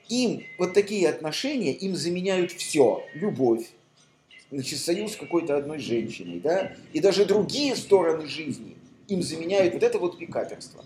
им, 0.10 0.44
вот 0.58 0.74
такие 0.74 1.10
отношения, 1.10 1.74
им 1.74 1.96
заменяют 1.96 2.52
все. 2.52 3.04
Любовь, 3.14 3.68
значит, 4.52 4.80
союз 4.80 5.16
какой-то 5.16 5.58
одной 5.58 5.80
женщиной, 5.80 6.40
да? 6.40 6.74
И 6.94 7.00
даже 7.00 7.26
другие 7.26 7.76
стороны 7.76 8.28
жизни 8.28 8.76
им 9.08 9.22
заменяют 9.22 9.74
вот 9.74 9.84
это 9.84 10.00
вот 10.00 10.18
пикаперство. 10.18 10.84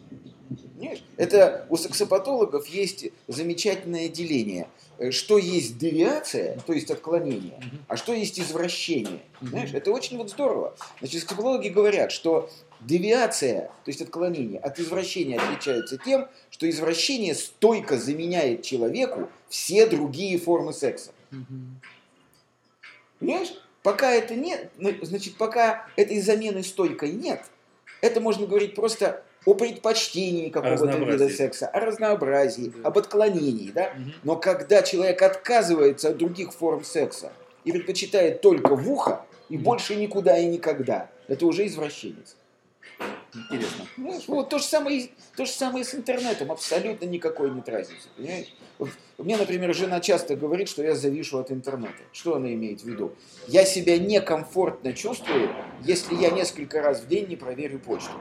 Понимаешь? 0.75 1.03
Это 1.17 1.65
у 1.69 1.77
сексопатологов 1.77 2.67
есть 2.67 3.07
замечательное 3.27 4.09
деление. 4.09 4.67
Э, 4.97 5.11
Что 5.11 5.37
есть 5.37 5.77
девиация, 5.77 6.59
то 6.65 6.73
есть 6.73 6.89
отклонение, 6.91 7.59
а 7.87 7.97
что 7.97 8.13
есть 8.13 8.39
извращение. 8.39 9.21
Знаешь, 9.41 9.73
это 9.73 9.91
очень 9.91 10.17
вот 10.17 10.29
здорово. 10.29 10.75
Значит, 10.99 11.25
психологи 11.25 11.69
говорят, 11.69 12.11
что 12.11 12.49
девиация, 12.81 13.61
то 13.83 13.91
есть 13.91 14.01
отклонение, 14.01 14.59
от 14.59 14.79
извращения 14.79 15.39
отличается 15.39 15.97
тем, 15.97 16.27
что 16.49 16.69
извращение 16.69 17.35
стойко 17.35 17.97
заменяет 17.97 18.63
человеку 18.63 19.29
все 19.49 19.85
другие 19.87 20.37
формы 20.39 20.73
секса. 20.73 21.11
Мгм. 21.31 21.79
Понимаешь? 23.19 23.53
Пока 23.83 24.11
это 24.11 24.35
нет, 24.35 24.69
значит, 25.01 25.37
пока 25.37 25.87
этой 25.95 26.19
замены 26.19 26.63
стойкой 26.63 27.11
нет, 27.13 27.41
это 28.01 28.19
можно 28.19 28.45
говорить 28.45 28.75
просто 28.75 29.23
о 29.45 29.53
предпочтении 29.53 30.49
какого-то 30.49 30.97
вида 30.97 31.29
секса, 31.29 31.67
о 31.67 31.79
разнообразии, 31.79 32.73
Да. 32.75 32.89
об 32.89 32.97
отклонении, 32.97 33.71
да? 33.71 33.93
Мгм. 33.95 34.13
Но 34.23 34.35
когда 34.35 34.81
человек 34.81 35.21
отказывается 35.21 36.09
от 36.09 36.17
других 36.17 36.53
форм 36.53 36.83
секса 36.83 37.31
и 37.63 37.71
предпочитает 37.71 38.41
только 38.41 38.75
в 38.75 38.91
ухо 38.91 39.25
и 39.49 39.55
Мгм. 39.55 39.63
больше 39.63 39.95
никуда 39.95 40.37
и 40.37 40.45
никогда, 40.47 41.09
это 41.27 41.45
уже 41.45 41.65
извращенец. 41.65 42.35
Интересно. 43.33 43.85
Понимаешь? 43.95 44.23
Вот 44.27 44.49
то 44.49 44.57
же, 44.57 44.63
самое, 44.63 45.09
то 45.35 45.45
же 45.45 45.51
самое 45.51 45.83
с 45.83 45.93
интернетом, 45.93 46.51
абсолютно 46.51 47.05
никакой 47.05 47.51
нет 47.51 47.67
разницы. 47.69 48.07
Понимаешь? 48.15 48.53
Вот 48.77 48.89
мне, 49.17 49.37
например, 49.37 49.73
жена 49.73 49.99
часто 49.99 50.35
говорит, 50.35 50.69
что 50.69 50.83
я 50.83 50.95
завишу 50.95 51.39
от 51.39 51.51
интернета. 51.51 51.97
Что 52.11 52.35
она 52.35 52.53
имеет 52.53 52.81
в 52.81 52.85
виду? 52.85 53.13
Я 53.47 53.65
себя 53.65 53.97
некомфортно 53.97 54.93
чувствую, 54.93 55.49
если 55.83 56.15
я 56.15 56.29
несколько 56.29 56.81
раз 56.81 57.01
в 57.01 57.07
день 57.07 57.27
не 57.27 57.35
проверю 57.35 57.79
почту. 57.79 58.11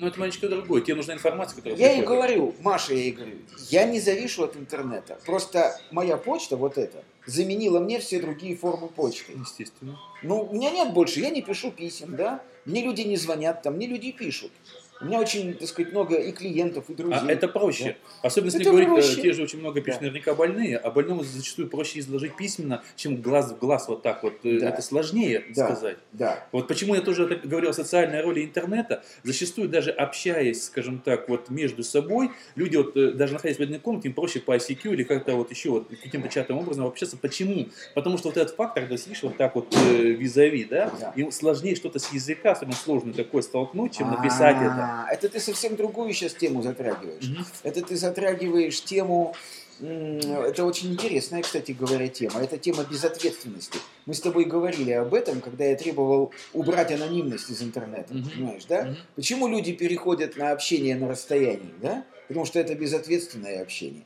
Но 0.00 0.08
это 0.08 0.18
маленько 0.18 0.48
другое. 0.48 0.80
Тебе 0.80 0.94
нужна 0.94 1.14
информация, 1.14 1.56
которая 1.56 1.78
Я 1.78 1.92
ей 1.92 2.02
говорю, 2.02 2.54
Маша, 2.60 2.94
я 2.94 3.00
ей 3.00 3.12
говорю, 3.12 3.36
я 3.68 3.84
не 3.84 4.00
завишу 4.00 4.44
от 4.44 4.56
интернета. 4.56 5.18
Просто 5.26 5.78
моя 5.90 6.16
почта, 6.16 6.56
вот 6.56 6.78
эта, 6.78 7.04
заменила 7.26 7.80
мне 7.80 8.00
все 8.00 8.18
другие 8.18 8.56
формы 8.56 8.88
почты. 8.88 9.34
Естественно. 9.38 9.98
Ну, 10.22 10.42
у 10.42 10.54
меня 10.54 10.70
нет 10.70 10.94
больше, 10.94 11.20
я 11.20 11.28
не 11.28 11.42
пишу 11.42 11.70
писем, 11.70 12.16
да? 12.16 12.42
Мне 12.64 12.82
люди 12.82 13.02
не 13.02 13.16
звонят 13.16 13.62
там, 13.62 13.74
мне 13.74 13.86
люди 13.86 14.10
пишут. 14.10 14.52
У 15.00 15.06
меня 15.06 15.18
очень, 15.18 15.54
так 15.54 15.66
сказать, 15.68 15.92
много 15.92 16.16
и 16.16 16.30
клиентов, 16.32 16.84
и 16.90 16.94
друзей. 16.94 17.18
А 17.22 17.30
это 17.32 17.48
проще. 17.48 17.96
Особенно 18.22 18.48
если 18.48 18.60
Это 18.60 18.70
говорить, 18.70 18.88
э, 18.88 18.92
проще. 18.92 19.22
те 19.22 19.32
же 19.32 19.42
очень 19.42 19.58
много 19.58 19.80
пишут 19.80 20.00
Да. 20.00 20.06
наверняка 20.06 20.34
больные, 20.34 20.76
а 20.76 20.90
больному 20.90 21.24
зачастую 21.24 21.68
проще 21.68 22.00
изложить 22.00 22.36
письменно, 22.36 22.82
чем 22.96 23.16
глаз 23.22 23.52
в 23.52 23.58
глаз 23.58 23.88
вот 23.88 24.02
так 24.02 24.22
вот. 24.22 24.34
Э, 24.44 24.58
Да. 24.60 24.68
Это 24.68 24.82
сложнее 24.82 25.44
Да. 25.56 25.66
сказать. 25.66 25.96
Да. 26.12 26.46
Вот 26.52 26.68
почему 26.68 26.94
я 26.94 27.00
тоже 27.00 27.26
говорил 27.42 27.70
о 27.70 27.72
социальной 27.72 28.20
роли 28.20 28.44
интернета. 28.44 29.02
Зачастую 29.22 29.68
даже 29.70 29.90
общаясь, 29.90 30.64
скажем 30.64 30.98
так, 30.98 31.28
вот 31.30 31.48
между 31.48 31.82
собой, 31.82 32.30
люди 32.54 32.76
вот 32.76 32.94
э, 32.96 33.12
даже 33.12 33.32
находясь 33.32 33.56
в 33.58 33.62
одной 33.62 33.78
комнате, 33.78 34.08
им 34.08 34.14
проще 34.14 34.40
по 34.40 34.54
ICQ 34.54 34.92
или 34.92 35.04
как-то 35.04 35.34
вот 35.34 35.50
еще 35.50 35.70
вот 35.70 35.88
каким-то 36.02 36.28
чатом 36.28 36.58
образом 36.58 36.86
общаться. 36.86 37.16
Почему? 37.16 37.68
Потому 37.94 38.18
что 38.18 38.28
вот 38.28 38.36
этот 38.36 38.54
фактор, 38.54 38.82
когда 38.82 38.98
сидишь 38.98 39.22
вот 39.22 39.36
так 39.38 39.54
вот 39.54 39.74
э, 39.74 40.02
визави, 40.02 40.64
да, 40.64 40.90
Да. 41.00 41.12
им 41.16 41.32
сложнее 41.32 41.74
что-то 41.74 41.98
с 41.98 42.12
языка, 42.12 42.52
особенно 42.52 42.76
сложное 42.76 43.14
такое 43.14 43.40
столкнуть, 43.42 43.96
чем 43.96 44.10
написать 44.10 44.56
это. 44.56 44.89
А, 44.90 45.06
Это 45.12 45.28
ты 45.28 45.38
совсем 45.40 45.76
другую 45.76 46.12
сейчас 46.12 46.34
тему 46.34 46.62
затрагиваешь. 46.62 47.28
Мгм. 47.28 47.44
Это 47.62 47.82
ты 47.82 47.96
затрагиваешь 47.96 48.82
тему, 48.82 49.34
это 49.80 50.66
очень 50.66 50.92
интересная, 50.92 51.42
кстати 51.42 51.72
говоря, 51.72 52.08
тема. 52.08 52.42
Это 52.42 52.58
тема 52.58 52.84
безответственности. 52.84 53.78
Мы 54.04 54.12
с 54.14 54.20
тобой 54.20 54.44
говорили 54.44 54.90
об 54.90 55.14
этом, 55.14 55.40
когда 55.40 55.64
я 55.64 55.76
требовал 55.76 56.32
убрать 56.52 56.92
анонимность 56.92 57.48
из 57.50 57.62
интернета. 57.62 58.12
Мгм. 58.12 58.30
Понимаешь, 58.30 58.64
да? 58.66 58.82
Мгм. 58.84 58.96
Почему 59.16 59.48
люди 59.48 59.72
переходят 59.72 60.36
на 60.36 60.50
общение 60.50 60.96
на 60.96 61.08
расстоянии, 61.08 61.72
да? 61.80 62.04
Потому 62.28 62.44
что 62.46 62.58
это 62.58 62.74
безответственное 62.74 63.62
общение. 63.62 64.04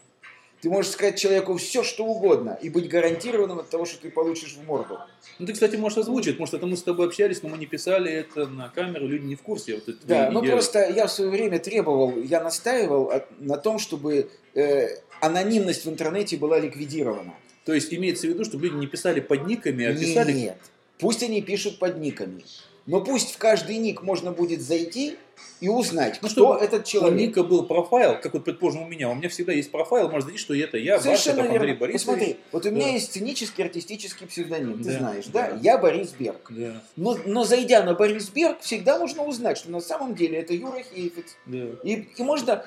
Ты 0.64 0.70
можешь 0.70 0.92
сказать 0.92 1.18
человеку 1.18 1.58
все, 1.58 1.82
что 1.82 2.06
угодно, 2.06 2.58
и 2.62 2.70
быть 2.70 2.88
гарантированным 2.88 3.58
от 3.58 3.68
того, 3.68 3.84
что 3.84 4.00
ты 4.00 4.10
получишь 4.10 4.54
в 4.54 4.66
морду. 4.66 4.98
Ну, 5.38 5.44
ты, 5.44 5.52
кстати, 5.52 5.76
можешь 5.76 5.98
озвучить, 5.98 6.38
может, 6.38 6.54
это 6.54 6.64
мы 6.64 6.78
с 6.78 6.82
тобой 6.82 7.08
общались, 7.08 7.42
но 7.42 7.50
мы 7.50 7.58
не 7.58 7.66
писали 7.66 8.10
это 8.10 8.46
на 8.46 8.70
камеру, 8.70 9.06
люди 9.06 9.26
не 9.26 9.36
в 9.36 9.42
курсе. 9.42 9.74
Вот 9.74 9.94
Да, 10.04 10.30
ну 10.30 10.42
просто 10.42 10.88
я 10.88 11.06
в 11.06 11.12
свое 11.12 11.30
время 11.30 11.58
требовал, 11.58 12.16
я 12.16 12.42
настаивал 12.42 13.12
на 13.40 13.58
том, 13.58 13.78
чтобы 13.78 14.30
э, 14.54 14.88
анонимность 15.20 15.84
в 15.84 15.90
интернете 15.90 16.38
была 16.38 16.58
ликвидирована. 16.58 17.34
То 17.66 17.74
есть 17.74 17.92
имеется 17.92 18.26
в 18.26 18.30
виду, 18.30 18.46
чтобы 18.46 18.64
люди 18.64 18.76
не 18.76 18.86
писали 18.86 19.20
под 19.20 19.46
никами, 19.46 19.84
а 19.84 19.92
писали... 19.92 20.32
Нет. 20.32 20.56
Пусть 20.98 21.22
они 21.22 21.42
пишут 21.42 21.78
под 21.78 21.98
никами. 21.98 22.42
Но 22.86 23.00
пусть 23.02 23.34
в 23.34 23.38
каждый 23.38 23.78
ник 23.78 24.02
можно 24.02 24.30
будет 24.32 24.60
зайти 24.60 25.16
и 25.60 25.68
узнать, 25.68 26.18
Ну, 26.20 26.28
кто 26.28 26.56
этот 26.56 26.82
У 26.82 26.86
человек. 26.86 27.18
Ника 27.18 27.42
был 27.42 27.64
профайл, 27.64 28.20
как 28.20 28.34
вот, 28.34 28.44
предположим, 28.44 28.82
у 28.82 28.86
меня. 28.86 29.08
У 29.08 29.14
меня 29.14 29.28
всегда 29.30 29.52
есть 29.52 29.70
профайл, 29.70 30.10
можно 30.10 30.26
зайти, 30.26 30.38
что 30.38 30.54
это 30.54 30.76
я, 30.76 31.00
Совершенно 31.00 31.36
Барсиков 31.38 31.54
Андрей 31.56 31.66
верно. 31.72 31.80
Борисович. 31.80 32.06
Посмотри, 32.06 32.36
вот 32.52 32.66
у 32.66 32.70
меня 32.70 32.84
Да. 32.86 32.90
есть 32.92 33.06
сценический 33.06 33.64
артистический 33.64 34.26
псевдоним, 34.26 34.78
ты 34.82 34.90
Да. 34.90 34.98
знаешь, 34.98 35.24
да? 35.26 35.50
Да. 35.52 35.58
Я 35.62 35.78
Борис 35.78 36.10
Берг. 36.18 36.48
Да, 36.50 36.82
Но, 36.96 37.16
но 37.24 37.44
зайдя 37.44 37.82
на 37.82 37.94
Борис 37.94 38.28
Берг, 38.28 38.60
всегда 38.60 38.98
можно 38.98 39.24
узнать, 39.24 39.56
что 39.56 39.70
на 39.70 39.80
самом 39.80 40.14
деле 40.14 40.38
это 40.40 40.52
Юра 40.52 40.82
Хейфец. 40.82 41.36
да. 41.46 41.66
И, 41.84 42.06
и 42.16 42.22
можно 42.22 42.64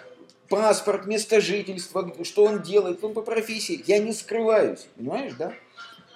паспорт, 0.49 1.05
место 1.05 1.41
жительства, 1.41 2.11
что 2.23 2.45
он 2.45 2.61
делает, 2.63 3.03
он 3.03 3.13
по 3.13 3.21
профессии. 3.21 3.83
Я 3.85 3.99
не 3.99 4.13
скрываюсь, 4.13 4.87
понимаешь, 4.95 5.33
да? 5.37 5.53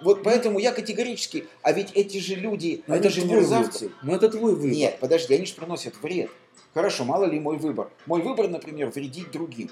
Вот 0.02 0.24
поэтому 0.24 0.60
я 0.60 0.72
категорически... 0.72 1.46
А 1.62 1.72
ведь 1.72 1.92
эти 1.94 2.18
же 2.18 2.36
люди, 2.36 2.84
Но 2.88 2.96
они 2.96 3.10
же 3.10 3.26
мерзавцы. 3.26 3.92
Ну, 4.02 4.16
это 4.16 4.30
твой 4.30 4.56
выбор. 4.56 4.72
Нет, 4.72 4.98
подожди, 5.00 5.34
они 5.34 5.46
же 5.46 5.54
приносят 5.54 5.94
вред. 6.02 6.30
Хорошо, 6.74 7.04
мало 7.06 7.26
ли 7.26 7.40
мой 7.40 7.58
выбор. 7.58 7.90
Мой 8.06 8.22
выбор, 8.22 8.48
например, 8.48 8.90
вредить 8.90 9.32
другим. 9.32 9.70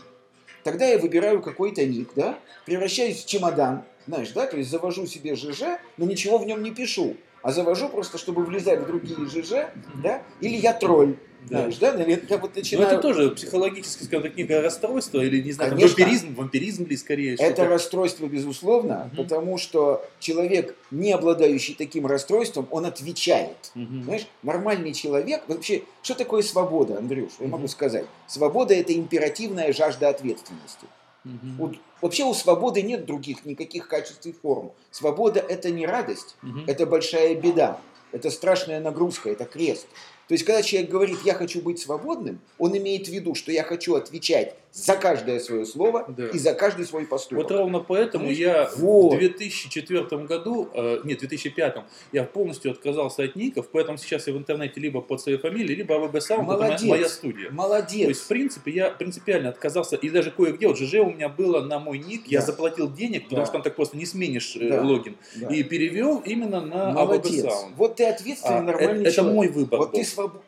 Тогда 0.63 0.85
я 0.85 0.97
выбираю 0.97 1.41
какой-то 1.41 1.85
ник, 1.85 2.09
да, 2.15 2.37
превращаюсь 2.65 3.23
в 3.23 3.25
чемодан, 3.25 3.83
знаешь, 4.07 4.31
да, 4.31 4.45
то 4.45 4.57
есть 4.57 4.69
завожу 4.69 5.07
себе 5.07 5.35
ЖЖ, 5.35 5.79
но 5.97 6.05
ничего 6.05 6.37
в 6.37 6.45
нем 6.45 6.61
не 6.61 6.71
пишу, 6.71 7.15
а 7.41 7.51
завожу 7.51 7.89
просто, 7.89 8.17
чтобы 8.17 8.43
влезать 8.43 8.81
в 8.81 8.85
другие 8.87 9.27
ЖЖ, 9.27 9.71
да, 10.03 10.21
или 10.41 10.55
я 10.55 10.73
тролль, 10.73 11.15
Да. 11.49 11.59
знаешь, 11.59 11.77
да, 11.77 11.93
или 12.03 12.21
я 12.29 12.37
вот 12.37 12.51
Но 12.55 12.59
начинаю... 12.61 12.87
Ну, 12.87 12.93
это 12.93 13.01
тоже 13.01 13.29
психологически, 13.31 14.03
скажем 14.03 14.23
так, 14.23 14.35
некое 14.37 14.61
расстройство, 14.61 15.19
или, 15.21 15.41
не 15.41 15.51
знаю, 15.53 15.71
Конечно. 15.71 15.89
вампиризм, 15.89 16.35
вампиризм 16.35 16.85
ли 16.85 16.97
скорее. 16.97 17.35
Это 17.35 17.65
расстройство, 17.67 18.25
безусловно, 18.27 19.09
Мгм. 19.13 19.15
потому 19.15 19.57
что 19.57 20.05
человек, 20.19 20.75
не 20.91 21.11
обладающий 21.13 21.75
таким 21.75 22.05
расстройством, 22.05 22.67
он 22.71 22.85
отвечает. 22.85 23.71
Мгм. 23.73 24.03
Знаешь, 24.03 24.27
нормальный 24.43 24.93
человек, 24.93 25.43
вообще, 25.47 25.83
что 26.03 26.15
такое 26.15 26.41
свобода, 26.41 26.97
Андрюш? 26.97 27.31
Я 27.39 27.45
Мгм. 27.45 27.51
могу 27.51 27.67
сказать. 27.67 28.05
Свобода– 28.27 28.73
это 28.75 28.93
императивная 28.93 29.71
жажда 29.73 30.09
ответственности. 30.09 30.87
Мгм. 31.29 31.55
Вот 31.57 31.75
вообще 32.01 32.23
у 32.23 32.33
свободы 32.33 32.81
нет 32.81 33.05
других 33.05 33.45
никаких 33.45 33.87
качеств 33.87 34.25
и 34.25 34.31
форм. 34.31 34.71
Свобода– 34.91 35.39
это 35.49 35.69
не 35.69 35.85
радость, 35.85 36.35
Мгм. 36.41 36.65
это 36.67 36.85
большая 36.85 37.35
беда, 37.35 37.79
это 38.11 38.31
страшная 38.31 38.79
нагрузка, 38.79 39.29
это 39.29 39.45
крест. 39.45 39.87
То 40.27 40.33
есть, 40.33 40.43
когда 40.43 40.61
человек 40.61 40.91
говорит 40.91 41.19
«я 41.25 41.33
хочу 41.33 41.61
быть 41.61 41.79
свободным», 41.79 42.39
он 42.59 42.77
имеет 42.77 43.07
в 43.07 43.11
виду, 43.11 43.33
что 43.35 43.51
я 43.51 43.63
хочу 43.63 43.95
отвечать 43.95 44.55
за 44.71 44.95
каждое 44.95 45.39
свое 45.39 45.65
слово 45.65 46.05
Да. 46.15 46.27
и 46.29 46.37
за 46.37 46.53
каждый 46.53 46.85
свой 46.85 47.05
поступок. 47.05 47.43
Вот 47.43 47.51
ровно 47.51 47.79
поэтому 47.79 48.25
Понимаешь? 48.27 48.37
я 48.39 48.69
Вот. 48.77 49.15
в 49.15 49.17
2004 49.19 50.25
году, 50.25 50.69
э, 50.73 50.99
нет, 51.03 51.17
в 51.17 51.21
2005 51.21 51.83
я 52.11 52.23
полностью 52.23 52.71
отказался 52.71 53.23
от 53.23 53.35
ников, 53.35 53.67
поэтому 53.71 53.97
сейчас 53.97 54.27
я 54.27 54.33
в 54.33 54.37
интернете 54.37 54.79
либо 54.79 55.01
под 55.01 55.21
своей 55.21 55.37
фамилией, 55.37 55.75
либо 55.75 55.95
АВБ 55.95 56.15
Sound, 56.17 56.21
это 56.35 56.43
моя, 56.43 56.57
Молодец. 56.59 56.83
моя 56.83 57.09
студия. 57.09 57.49
Молодец. 57.51 58.03
То 58.03 58.09
есть, 58.09 58.21
в 58.21 58.27
принципе, 58.27 58.71
я 58.71 58.89
принципиально 58.91 59.49
отказался, 59.49 59.95
и 59.95 60.09
даже 60.09 60.31
кое-где, 60.31 60.67
вот 60.67 60.77
ЖЖ 60.77 60.95
у 60.95 61.09
меня 61.09 61.29
было 61.29 61.61
на 61.61 61.79
мой 61.79 61.97
ник, 61.97 62.27
я 62.27 62.39
Да. 62.41 62.45
заплатил 62.45 62.91
денег, 62.91 63.23
потому 63.23 63.41
Да. 63.41 63.45
что 63.45 63.53
там 63.53 63.61
так 63.63 63.75
просто 63.75 63.97
не 63.97 64.05
сменишь 64.05 64.55
э, 64.55 64.69
Да. 64.69 64.81
логин, 64.83 65.17
Да. 65.35 65.47
и 65.47 65.63
перевел 65.63 66.19
именно 66.25 66.61
на 66.61 66.89
АВБ 66.91 66.95
Молодец. 66.95 67.45
Sound. 67.45 67.71
Вот 67.75 67.95
ты 67.95 68.05
ответственный, 68.05 68.59
А, 68.59 68.61
нормальный 68.61 69.01
это, 69.01 69.09
это 69.09 69.15
человек. 69.15 69.35
мой 69.35 69.47
выбор. 69.47 69.79
Вот 69.79 69.91
был. 69.91 69.99
ты 69.99 70.05
свободен. 70.05 70.41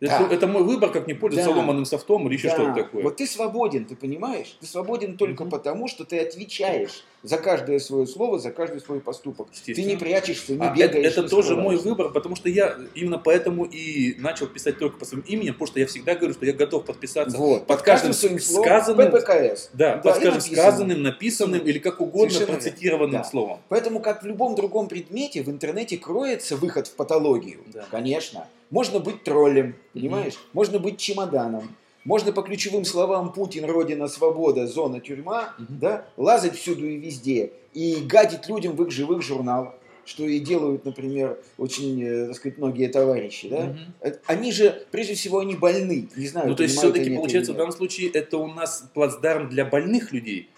Это, 0.00 0.26
Да. 0.28 0.34
это 0.34 0.46
мой 0.46 0.62
выбор, 0.62 0.90
как 0.90 1.06
не 1.06 1.14
пользоваться 1.14 1.50
Да. 1.52 1.56
ломаным 1.60 1.84
софтом 1.84 2.26
или 2.28 2.34
еще 2.34 2.48
что-то 2.48 2.72
такое. 2.74 3.02
Вот 3.02 3.16
ты 3.16 3.26
свободен, 3.26 3.84
ты 3.86 3.96
понимаешь? 3.96 4.56
Ты 4.60 4.66
свободен 4.66 5.16
только 5.16 5.44
Мгм. 5.44 5.50
потому, 5.50 5.88
что 5.88 6.04
ты 6.04 6.18
отвечаешь 6.18 7.04
за 7.22 7.38
каждое 7.38 7.78
свое 7.80 8.06
слово, 8.06 8.38
за 8.38 8.50
каждый 8.50 8.80
свой 8.80 9.00
поступок. 9.00 9.48
Ты 9.64 9.82
не 9.82 9.96
прячешься, 9.96 10.52
не 10.54 10.60
А 10.60 10.66
это, 10.66 10.76
бегаешь. 10.76 11.12
это 11.12 11.22
не 11.22 11.28
тоже 11.28 11.56
мой 11.56 11.76
выбор, 11.76 12.10
потому 12.12 12.36
что 12.36 12.48
я 12.48 12.76
именно 12.94 13.18
поэтому 13.18 13.64
и 13.64 14.14
начал 14.18 14.46
писать 14.46 14.78
только 14.78 14.98
по 14.98 15.04
своим 15.04 15.24
именем, 15.26 15.54
потому 15.54 15.66
что 15.68 15.80
я 15.80 15.86
всегда 15.86 16.14
говорю, 16.14 16.34
что 16.34 16.46
я 16.46 16.52
готов 16.52 16.84
подписаться 16.84 17.36
Вот. 17.36 17.66
под 17.66 17.82
каждым 17.82 18.12
своим 18.12 18.38
словом 18.38 18.64
сказанным, 18.66 19.10
ППКС. 19.10 19.70
да, 19.72 19.96
Да, 19.96 20.02
под 20.02 20.12
каждым 20.14 20.34
написанным. 20.34 20.58
сказанным, 20.60 21.02
написанным 21.02 21.60
или 21.62 21.78
как 21.78 22.00
угодно 22.00 22.30
Совершенно 22.34 22.58
процитированным. 22.58 23.12
Да. 23.22 23.24
словом. 23.24 23.60
Поэтому, 23.68 24.00
как 24.00 24.22
в 24.22 24.26
любом 24.26 24.54
другом 24.54 24.88
предмете, 24.88 25.42
в 25.42 25.48
интернете 25.50 25.96
кроется 25.96 26.56
выход 26.56 26.86
в 26.86 26.94
патологию. 26.94 27.60
Да. 27.72 27.86
Конечно. 27.90 28.46
Можно 28.70 28.98
быть 28.98 29.22
троллем, 29.22 29.74
понимаешь? 29.92 30.34
Можно 30.52 30.78
быть 30.78 30.98
чемоданом. 30.98 31.76
Можно 32.04 32.32
по 32.32 32.42
ключевым 32.42 32.84
словам 32.84 33.32
Путин, 33.32 33.64
Родина, 33.64 34.06
Свобода, 34.06 34.66
Зона, 34.66 35.00
Тюрьма, 35.00 35.54
Мгм. 35.58 35.78
да, 35.80 36.04
лазать 36.16 36.54
всюду 36.56 36.86
и 36.86 36.96
везде 36.96 37.52
и 37.74 37.96
гадить 37.96 38.48
людям 38.48 38.74
в 38.76 38.82
их 38.84 38.90
живых 38.92 39.22
журналах, 39.22 39.74
что 40.04 40.24
и 40.24 40.38
делают, 40.38 40.84
например, 40.84 41.36
очень, 41.58 42.00
э, 42.02 42.26
так 42.28 42.36
сказать, 42.36 42.58
многие 42.58 42.86
товарищи, 42.88 43.48
да? 43.48 43.76
Э, 44.00 44.12
Они 44.26 44.52
же, 44.52 44.86
прежде 44.92 45.14
всего, 45.14 45.40
они 45.40 45.56
больны. 45.56 46.08
Не 46.16 46.28
знаю, 46.28 46.48
Ну, 46.48 46.54
то 46.54 46.62
есть, 46.62 46.78
все-таки, 46.78 47.14
получается, 47.16 47.52
в 47.52 47.56
данном 47.56 47.72
случае 47.72 48.10
это 48.10 48.38
у 48.38 48.46
нас 48.46 48.88
плацдарм 48.94 49.48
для 49.48 49.64
больных 49.64 50.12
людей. 50.12 50.48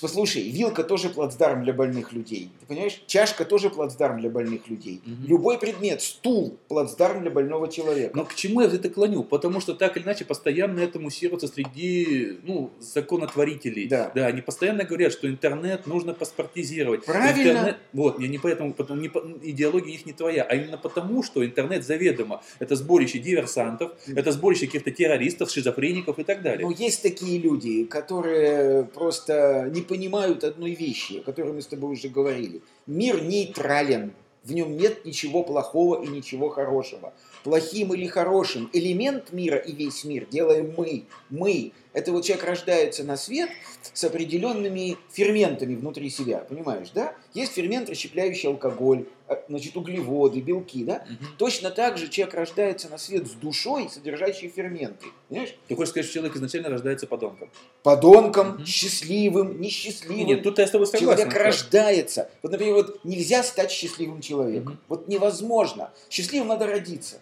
Послушай, 0.00 0.42
вилка 0.48 0.84
тоже 0.84 1.08
плацдарм 1.08 1.64
для 1.64 1.72
больных 1.72 2.12
людей. 2.12 2.50
Ты 2.60 2.66
понимаешь? 2.66 3.02
Чашка 3.06 3.44
тоже 3.44 3.70
плацдарм 3.70 4.20
для 4.20 4.30
больных 4.30 4.68
людей. 4.68 5.02
Мгм. 5.04 5.26
Любой 5.26 5.58
предмет, 5.58 6.00
стул, 6.00 6.56
плацдарм 6.68 7.22
для 7.22 7.30
больного 7.30 7.68
человека. 7.68 8.16
Но 8.16 8.24
к 8.24 8.34
чему 8.34 8.60
я 8.60 8.68
это 8.68 8.88
клоню? 8.88 9.24
Потому 9.24 9.60
что 9.60 9.74
так 9.74 9.96
или 9.96 10.04
иначе 10.04 10.24
постоянно 10.24 10.80
это 10.80 10.98
муссируется 11.00 11.48
среди 11.48 12.38
ну, 12.44 12.70
законотворителей. 12.78 13.88
Да. 13.88 14.12
они 14.14 14.42
постоянно 14.42 14.84
говорят, 14.84 15.12
что 15.12 15.28
интернет 15.28 15.86
нужно 15.86 16.14
паспортизировать. 16.14 17.04
Правильно. 17.04 17.50
Интернет- 17.50 17.76
вот, 17.92 18.20
я 18.20 18.28
не 18.28 18.38
поэтому, 18.38 18.72
потому, 18.72 19.00
не 19.00 19.10
идеология 19.42 19.94
их 19.94 20.06
не 20.06 20.12
твоя, 20.12 20.44
а 20.44 20.54
именно 20.54 20.78
потому, 20.78 21.22
что 21.22 21.44
интернет 21.44 21.84
заведомо 21.84 22.42
это 22.58 22.76
сборище 22.76 23.18
диверсантов, 23.18 23.92
это 24.06 24.32
сборище 24.32 24.66
каких-то 24.66 24.90
террористов, 24.90 25.50
шизофреников 25.50 26.18
и 26.18 26.24
так 26.24 26.42
далее. 26.42 26.66
Но 26.66 26.72
есть 26.72 27.02
такие 27.02 27.38
люди, 27.38 27.84
которые 27.84 28.84
просто 28.84 29.68
не 29.70 29.79
понимают 29.82 30.44
одной 30.44 30.72
вещи, 30.72 31.18
о 31.18 31.22
которой 31.22 31.52
мы 31.52 31.62
с 31.62 31.66
тобой 31.66 31.92
уже 31.92 32.08
говорили. 32.08 32.62
Мир 32.86 33.22
нейтрален. 33.22 34.12
В 34.42 34.52
нем 34.52 34.76
нет 34.76 35.04
ничего 35.04 35.42
плохого 35.42 36.02
и 36.02 36.08
ничего 36.08 36.48
хорошего. 36.48 37.12
Плохим 37.44 37.92
или 37.92 38.06
хорошим 38.06 38.70
элемент 38.72 39.32
мира 39.32 39.58
и 39.58 39.72
весь 39.72 40.04
мир 40.04 40.26
делаем 40.30 40.72
мы. 40.76 41.04
Мы. 41.28 41.72
Это 41.92 42.12
вот 42.12 42.24
человек 42.24 42.44
рождается 42.44 43.02
на 43.02 43.16
свет 43.16 43.50
с 43.92 44.04
определенными 44.04 44.96
ферментами 45.10 45.74
внутри 45.74 46.08
себя, 46.08 46.38
понимаешь, 46.38 46.90
да? 46.94 47.14
Есть 47.34 47.52
фермент, 47.52 47.90
расщепляющий 47.90 48.48
алкоголь, 48.48 49.06
а, 49.26 49.42
значит, 49.48 49.76
углеводы, 49.76 50.40
белки, 50.40 50.84
да? 50.84 51.04
Мгм. 51.08 51.36
Точно 51.36 51.70
так 51.70 51.98
же 51.98 52.08
человек 52.08 52.34
рождается 52.34 52.88
на 52.88 52.98
свет 52.98 53.26
с 53.26 53.32
душой, 53.32 53.88
содержащей 53.90 54.48
ферменты. 54.48 55.06
Понимаешь? 55.28 55.54
Ты 55.66 55.74
хочешь 55.74 55.90
сказать, 55.90 56.04
что 56.06 56.14
человек 56.14 56.36
изначально 56.36 56.68
рождается 56.68 57.06
подонком? 57.06 57.50
подонком, 57.82 58.56
Мгм. 58.56 58.66
счастливым, 58.66 59.60
несчастливым. 59.60 60.26
Нет, 60.26 60.42
тут 60.42 60.58
я 60.58 60.66
с 60.66 60.70
тобой 60.70 60.86
согласен. 60.86 61.24
Человек 61.24 61.34
рождается. 61.34 62.30
Вот, 62.42 62.52
например, 62.52 62.74
вот 62.74 63.04
нельзя 63.04 63.42
стать 63.42 63.70
счастливым 63.70 64.20
человеком. 64.20 64.72
Мгм. 64.72 64.80
Вот 64.88 65.08
невозможно. 65.08 65.90
Счастливым 66.10 66.48
надо 66.48 66.66
родиться. 66.66 67.20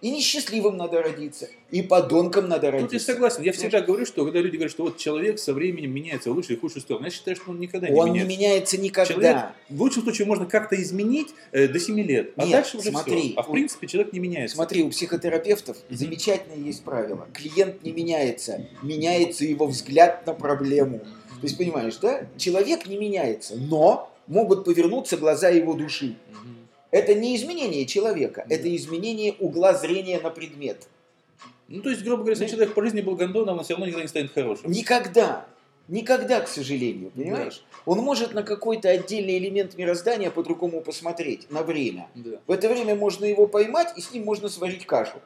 И 0.00 0.10
несчастливым 0.10 0.76
надо 0.76 1.02
родиться. 1.02 1.48
И 1.70 1.80
подонком 1.80 2.46
надо 2.48 2.70
Тут 2.70 2.74
я 2.74 2.86
родиться. 2.86 3.12
согласен. 3.12 3.42
Я 3.42 3.52
всегда 3.52 3.80
говорю, 3.80 4.04
что 4.04 4.24
когда 4.24 4.40
люди 4.40 4.56
говорят, 4.56 4.70
что 4.70 4.82
вот 4.84 4.98
человек 4.98 5.38
со 5.38 5.54
временем 5.54 5.94
меняется 5.94 6.30
в 6.30 6.34
лучшую 6.34 6.58
и 6.58 6.60
худшую 6.60 6.82
сторону, 6.82 7.06
я 7.06 7.10
считаю, 7.10 7.36
что 7.36 7.50
он 7.52 7.58
никогда 7.58 7.88
не 7.88 7.94
Он 7.98 8.08
не 8.12 8.20
меняется. 8.20 8.28
меняется 8.28 8.76
никогда. 8.78 9.14
Человек 9.14 9.44
в 9.70 9.80
лучшем 9.80 10.02
случае 10.02 10.26
можно 10.26 10.44
как-то 10.46 10.76
изменить 10.82 11.28
э, 11.52 11.68
до 11.68 11.78
7 11.80 11.98
лет, 12.00 12.32
а 12.36 12.42
Нет, 12.44 12.52
дальше 12.52 12.76
уже 12.78 12.90
смотри, 12.90 13.20
все. 13.30 13.32
А 13.36 13.42
в 13.42 13.50
принципе 13.52 13.86
человек 13.86 14.12
не 14.12 14.18
меняется. 14.18 14.56
Смотри, 14.56 14.82
у 14.82 14.90
психотерапевтов 14.90 15.78
Мгм. 15.88 15.96
замечательное 15.96 16.58
есть 16.58 16.82
правило. 16.84 17.26
Клиент 17.32 17.82
не 17.82 17.92
меняется. 17.92 18.66
Меняется 18.82 19.44
его 19.46 19.66
взгляд 19.66 20.26
на 20.26 20.34
проблему. 20.34 20.98
То 20.98 21.46
есть, 21.46 21.56
понимаешь, 21.58 21.96
да? 21.96 22.26
Человек 22.36 22.86
не 22.86 22.96
меняется, 22.96 23.56
но 23.56 24.10
могут 24.26 24.64
повернуться 24.64 25.16
глаза 25.16 25.48
его 25.48 25.74
души. 25.74 26.16
Мгм. 26.30 26.53
Это 26.94 27.12
не 27.12 27.34
изменение 27.34 27.86
человека, 27.86 28.44
Да. 28.48 28.54
это 28.54 28.74
изменение 28.76 29.34
угла 29.40 29.74
зрения 29.74 30.20
на 30.20 30.30
предмет. 30.30 30.86
Ну, 31.66 31.82
то 31.82 31.90
есть, 31.90 32.04
грубо 32.04 32.22
говоря, 32.22 32.38
если 32.38 32.54
человек 32.54 32.72
по 32.72 32.82
жизни 32.82 33.00
был 33.00 33.16
гондоном, 33.16 33.58
он 33.58 33.64
все 33.64 33.72
равно 33.72 33.86
никогда 33.86 34.02
не 34.02 34.08
станет 34.08 34.32
хорошим. 34.32 34.70
Никогда. 34.70 35.44
Никогда, 35.88 36.40
к 36.40 36.46
сожалению, 36.48 37.10
понимаешь? 37.10 37.64
Он 37.84 37.98
может 37.98 38.32
на 38.32 38.44
какой-то 38.44 38.88
отдельный 38.88 39.38
элемент 39.38 39.76
мироздания 39.76 40.30
по-другому 40.30 40.82
посмотреть 40.82 41.50
на 41.50 41.62
время. 41.64 42.08
Да. 42.14 42.38
В 42.46 42.52
это 42.52 42.68
время 42.68 42.94
можно 42.94 43.24
его 43.24 43.48
поймать, 43.48 43.92
и 43.96 44.00
с 44.00 44.12
ним 44.12 44.24
можно 44.24 44.48
сварить 44.48 44.86
кашу. 44.86 45.18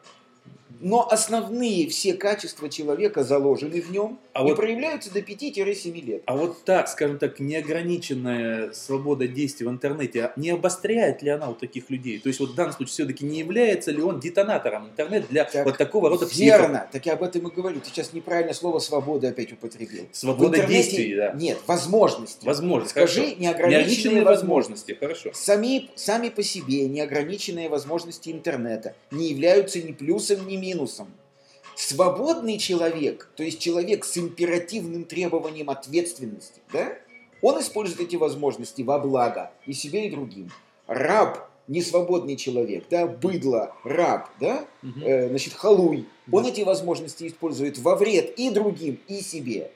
Но 0.80 1.08
основные 1.10 1.88
все 1.88 2.14
качества 2.14 2.68
человека 2.68 3.24
заложены 3.24 3.80
в 3.80 3.90
нем 3.90 4.18
А 4.32 4.40
и 4.40 4.44
вот- 4.44 4.56
проявляются 4.56 5.12
до 5.12 5.20
5-7 5.20 6.00
лет. 6.00 6.22
А 6.26 6.36
вот 6.36 6.62
так, 6.64 6.88
скажем 6.88 7.18
так, 7.18 7.40
неограниченная 7.40 8.72
свобода 8.72 9.26
действий 9.26 9.66
в 9.66 9.70
интернете, 9.70 10.24
а 10.24 10.32
не 10.36 10.50
обостряет 10.50 11.22
ли 11.22 11.30
она 11.30 11.50
у 11.50 11.54
таких 11.54 11.90
людей? 11.90 12.18
То 12.18 12.28
есть 12.28 12.40
вот 12.40 12.50
в 12.50 12.54
данном 12.54 12.72
случае 12.72 12.92
все-таки 12.92 13.24
не 13.24 13.38
является 13.38 13.90
ли 13.90 14.00
он 14.02 14.20
детонатором 14.20 14.86
интернет 14.88 15.26
для 15.28 15.44
Так, 15.44 15.64
вот 15.64 15.76
такого 15.78 16.08
рода 16.10 16.26
психов? 16.26 16.60
Верно, 16.60 16.88
так 16.92 17.06
я 17.06 17.14
об 17.14 17.22
этом 17.22 17.48
и 17.48 17.54
говорю. 17.54 17.80
Ты 17.80 17.88
сейчас 17.90 18.12
неправильно 18.12 18.54
слово 18.54 18.78
«свобода» 18.78 19.28
опять 19.28 19.52
употребил. 19.52 20.06
Свобода 20.12 20.64
действий, 20.66 21.14
да. 21.16 21.32
Нет, 21.32 21.58
возможности. 21.66 22.44
Возможность, 22.46 22.90
Скажи 22.92 23.20
хорошо. 23.20 23.36
неограниченные, 23.40 23.78
Неограниченные 23.78 24.24
возможности. 24.24 24.92
возможности, 24.92 24.92
хорошо. 25.24 25.30
Сами, 25.34 25.90
сами 25.94 26.28
по 26.28 26.42
себе 26.42 26.86
неограниченные 26.88 27.68
возможности 27.68 28.30
интернета 28.30 28.94
не 29.10 29.28
являются 29.30 29.80
ни 29.82 29.92
плюсом, 29.92 30.46
ни 30.46 30.52
минусом. 30.56 30.67
Свободный 31.76 32.58
человек, 32.58 33.30
то 33.36 33.44
есть 33.44 33.60
человек 33.60 34.04
с 34.04 34.18
императивным 34.18 35.04
требованием 35.04 35.70
ответственности, 35.70 36.60
да, 36.72 36.98
он 37.40 37.60
использует 37.60 38.00
эти 38.00 38.16
возможности 38.16 38.82
во 38.82 38.98
благо 38.98 39.52
и 39.64 39.72
себе, 39.72 40.08
и 40.08 40.10
другим. 40.10 40.50
Раб, 40.88 41.48
несвободный 41.68 42.36
человек, 42.36 42.84
да, 42.90 43.06
быдло, 43.06 43.76
раб, 43.84 44.28
да, 44.40 44.66
э, 45.04 45.28
значит, 45.28 45.52
халуй, 45.54 46.08
он 46.32 46.46
эти 46.46 46.62
возможности 46.62 47.28
использует 47.28 47.78
во 47.78 47.94
вред 47.94 48.38
и 48.38 48.50
другим, 48.50 48.98
и 49.06 49.20
себе. 49.20 49.70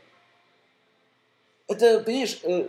Это, 1.68 2.00
понимаешь, 2.00 2.40
э, 2.42 2.68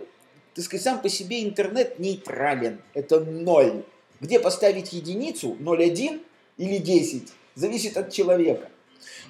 так 0.54 0.64
сказать, 0.64 0.84
сам 0.84 1.02
по 1.02 1.10
себе 1.10 1.44
интернет 1.44 2.00
нейтрален. 2.00 2.82
Это 2.94 3.20
ноль. 3.20 3.84
Где 4.20 4.40
поставить 4.40 4.94
единицу, 4.94 5.58
0,1 5.60 6.22
или 6.58 6.78
10, 6.78 7.34
зависит 7.56 7.98
от 7.98 8.12
человека. 8.12 8.70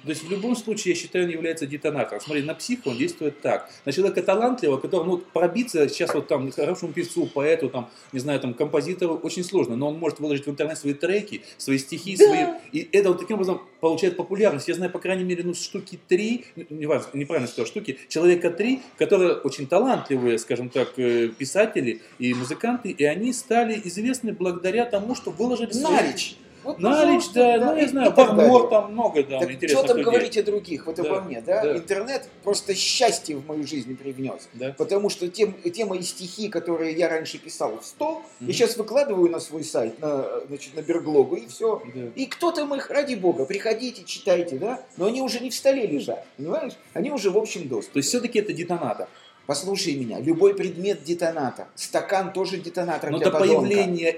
То 0.04 0.10
есть 0.10 0.22
в 0.22 0.30
любом 0.30 0.54
случае, 0.54 0.94
я 0.94 1.00
считаю, 1.00 1.24
он 1.24 1.30
является 1.30 1.66
детонатором. 1.66 2.20
Смотри, 2.20 2.42
на 2.42 2.54
психа 2.54 2.88
он 2.88 2.98
действует 2.98 3.40
так. 3.40 3.70
На 3.84 3.92
человека 3.92 4.22
талантливого, 4.22 4.78
которому 4.78 5.12
ну, 5.12 5.18
пробиться 5.18 5.88
сейчас 5.88 6.14
вот 6.14 6.28
там 6.28 6.50
хорошему 6.52 6.92
певцу, 6.92 7.26
поэту, 7.26 7.70
там, 7.70 7.90
не 8.12 8.20
знаю, 8.20 8.38
там, 8.40 8.54
композитору 8.54 9.16
очень 9.16 9.44
сложно, 9.44 9.76
но 9.76 9.88
он 9.88 9.98
может 9.98 10.20
выложить 10.20 10.46
в 10.46 10.50
интернет 10.50 10.78
свои 10.78 10.94
треки, 10.94 11.42
свои 11.56 11.78
стихи, 11.78 12.16
Да. 12.16 12.26
свои... 12.26 12.44
И 12.72 12.88
это 12.92 13.08
вот 13.08 13.20
таким 13.20 13.36
образом 13.36 13.62
получает 13.80 14.16
популярность. 14.16 14.68
Я 14.68 14.74
знаю, 14.74 14.92
по 14.92 14.98
крайней 14.98 15.24
мере, 15.24 15.42
ну, 15.42 15.54
штуки 15.54 15.98
три, 16.06 16.44
ну, 16.56 16.64
не 16.70 16.86
важно, 16.86 17.08
неправильно 17.14 17.48
сказал, 17.48 17.66
штуки, 17.66 17.98
человека 18.08 18.50
три, 18.50 18.82
которые 18.98 19.34
очень 19.34 19.66
талантливые, 19.66 20.38
скажем 20.38 20.68
так, 20.68 20.92
э, 20.98 21.28
писатели 21.28 22.02
и 22.18 22.34
музыканты, 22.34 22.90
и 22.90 23.04
они 23.04 23.32
стали 23.32 23.80
известны 23.84 24.32
благодаря 24.32 24.84
тому, 24.84 25.14
что 25.14 25.30
выложили 25.30 25.72
свои... 25.72 25.92
Нарич. 25.92 26.36
Вот, 26.64 26.78
Нарич, 26.78 27.26
пожалуйста, 27.26 27.34
да, 27.60 27.72
ну, 27.72 27.76
я 27.76 27.88
знаю, 27.88 28.12
Бармор, 28.12 28.68
там 28.68 28.92
много, 28.92 29.22
да, 29.22 29.38
Так 29.40 29.50
что 29.68 29.82
там 29.82 29.98
людей. 29.98 30.04
говорить 30.04 30.36
о 30.38 30.42
других, 30.42 30.86
вот 30.86 30.96
Да, 30.96 31.02
обо 31.02 31.20
мне, 31.20 31.40
да? 31.42 31.62
да. 31.62 31.76
Интернет 31.76 32.28
просто 32.42 32.74
счастье 32.74 33.36
в 33.36 33.46
мою 33.46 33.66
жизнь 33.66 33.94
привнес. 33.96 34.48
Да. 34.54 34.74
Потому 34.76 35.10
что 35.10 35.28
те, 35.28 35.52
те 35.72 35.84
мои 35.84 36.02
стихи, 36.02 36.48
которые 36.48 36.94
я 36.94 37.08
раньше 37.08 37.38
писал 37.38 37.78
в 37.78 37.84
стол, 37.84 38.22
Мгм. 38.40 38.48
я 38.48 38.52
сейчас 38.54 38.76
выкладываю 38.76 39.30
на 39.30 39.40
свой 39.40 39.62
сайт, 39.64 40.00
на, 40.00 40.24
значит, 40.48 40.74
на 40.74 40.80
Берглогу, 40.80 41.36
и 41.36 41.46
все. 41.46 41.82
Да. 41.94 42.00
И 42.14 42.26
кто 42.26 42.50
там 42.50 42.74
их, 42.74 42.90
ради 42.90 43.14
бога, 43.14 43.44
приходите, 43.44 44.02
читайте, 44.04 44.56
да? 44.56 44.80
Но 44.96 45.06
они 45.06 45.20
уже 45.20 45.40
не 45.40 45.50
в 45.50 45.54
столе 45.54 45.86
лежат, 45.86 46.24
понимаешь? 46.36 46.72
Они 46.94 47.10
уже 47.10 47.30
в 47.30 47.36
общем 47.38 47.68
доступе. 47.68 47.92
То 47.94 47.98
есть 47.98 48.08
все-таки 48.08 48.38
это 48.38 48.52
детонатор. 48.52 49.08
Послушай 49.46 49.94
меня, 49.94 50.20
любой 50.20 50.54
предмет 50.54 51.04
детонатор. 51.04 51.66
Стакан 51.74 52.32
тоже 52.32 52.56
детонатор 52.56 53.10
Но 53.10 53.18
для 53.18 53.26
до 53.26 53.38
подонка. 53.38 53.60
появления 53.60 54.16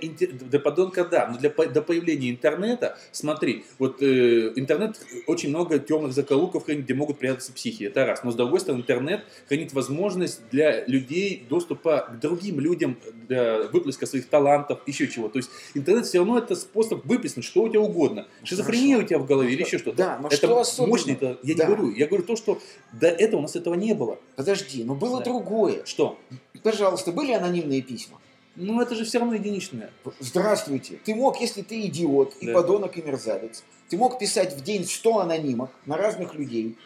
до 0.50 0.60
подонка 0.60 1.04
да, 1.04 1.28
но 1.28 1.38
для 1.38 1.50
до 1.50 1.82
появления 1.82 2.30
интернета, 2.30 2.96
смотри, 3.10 3.64
вот 3.80 4.00
э, 4.02 4.52
интернет 4.54 5.00
очень 5.26 5.48
много 5.48 5.80
темных 5.80 6.12
закоулков 6.12 6.66
хранит, 6.66 6.84
где 6.84 6.94
могут 6.94 7.18
прятаться 7.18 7.52
психи, 7.52 7.84
это 7.84 8.06
раз. 8.06 8.22
Но 8.22 8.30
с 8.30 8.36
другой 8.36 8.60
стороны, 8.60 8.82
интернет 8.82 9.24
хранит 9.48 9.72
возможность 9.72 10.42
для 10.52 10.84
людей 10.86 11.44
доступа 11.48 12.08
к 12.10 12.20
другим 12.20 12.60
людям, 12.60 12.96
для 13.28 13.62
выплеска 13.72 14.06
своих 14.06 14.28
талантов, 14.28 14.80
еще 14.86 15.08
чего. 15.08 15.28
То 15.28 15.38
есть 15.38 15.50
интернет 15.74 16.06
все 16.06 16.18
равно 16.18 16.38
это 16.38 16.54
способ 16.54 17.04
выплеснуть 17.04 17.44
что 17.44 17.64
у 17.64 17.68
тебя 17.68 17.80
угодно. 17.80 18.26
Шизофрения 18.44 18.98
у 18.98 19.02
тебя 19.02 19.18
в 19.18 19.26
голове 19.26 19.52
или 19.52 19.62
еще 19.62 19.78
что-то. 19.78 19.96
Да, 19.96 20.18
но 20.20 20.28
это 20.28 20.36
что 20.36 20.60
особенно? 20.60 20.88
мощный, 20.88 21.14
это, 21.14 21.38
я 21.42 21.54
Да. 21.56 21.66
не 21.66 21.74
говорю, 21.74 21.94
я 21.94 22.06
говорю 22.06 22.22
то, 22.24 22.36
что 22.36 22.60
до 22.92 23.08
этого 23.08 23.40
у 23.40 23.42
нас 23.42 23.56
этого 23.56 23.74
не 23.74 23.92
было. 23.94 24.18
Подожди, 24.36 24.84
но 24.84 24.94
было 24.94 25.15
Да. 25.18 25.24
другое. 25.24 25.84
Что? 25.84 26.18
Пожалуйста, 26.62 27.12
были 27.12 27.32
анонимные 27.32 27.82
письма? 27.82 28.20
Ну 28.56 28.80
это 28.80 28.94
же 28.94 29.04
все 29.04 29.18
равно 29.18 29.34
единичное. 29.34 29.90
Здравствуйте. 30.18 30.98
Ты 31.04 31.14
мог, 31.14 31.40
если 31.40 31.62
ты 31.62 31.80
идиот 31.82 32.36
и 32.40 32.46
Да. 32.46 32.54
подонок 32.54 32.96
и 32.96 33.02
мерзавец, 33.02 33.64
ты 33.88 33.98
мог 33.98 34.18
писать 34.18 34.54
в 34.54 34.62
день 34.62 34.86
100 34.86 35.18
анонимок 35.20 35.70
на 35.84 35.96
разных 35.96 36.34
людей, 36.34 36.76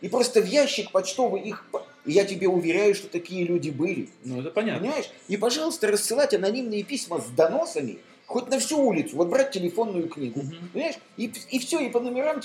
и 0.00 0.08
просто 0.08 0.40
в 0.40 0.46
ящик 0.46 0.90
почтовый 0.92 1.42
их... 1.42 1.64
И 2.06 2.12
я 2.12 2.24
тебе 2.24 2.48
уверяю, 2.48 2.94
что 2.94 3.08
такие 3.08 3.44
люди 3.44 3.70
были. 3.70 4.08
Ну 4.24 4.40
это 4.40 4.50
понятно. 4.50 4.80
Понимаешь? 4.80 5.10
И, 5.28 5.36
пожалуйста, 5.36 5.88
рассылать 5.88 6.32
анонимные 6.32 6.82
письма 6.82 7.20
с 7.20 7.26
доносами 7.26 7.98
хоть 8.26 8.48
на 8.48 8.58
всю 8.58 8.80
улицу. 8.80 9.16
Вот 9.16 9.28
брать 9.28 9.50
телефонную 9.50 10.08
книгу. 10.08 10.40
Мгм. 10.40 10.70
Понимаешь? 10.72 10.96
И, 11.18 11.30
и 11.50 11.58
все, 11.58 11.80
и 11.80 11.90
по 11.90 12.00
номерам... 12.00 12.40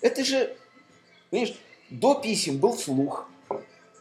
Это 0.00 0.24
же... 0.24 0.56
Понимаешь? 1.30 1.56
До 1.90 2.14
писем 2.14 2.58
был 2.58 2.76
слух. 2.76 3.28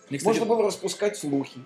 Мне, 0.09 0.17
кстати, 0.17 0.39
Можно 0.39 0.45
было 0.45 0.63
распускать 0.65 1.17
слухи. 1.17 1.59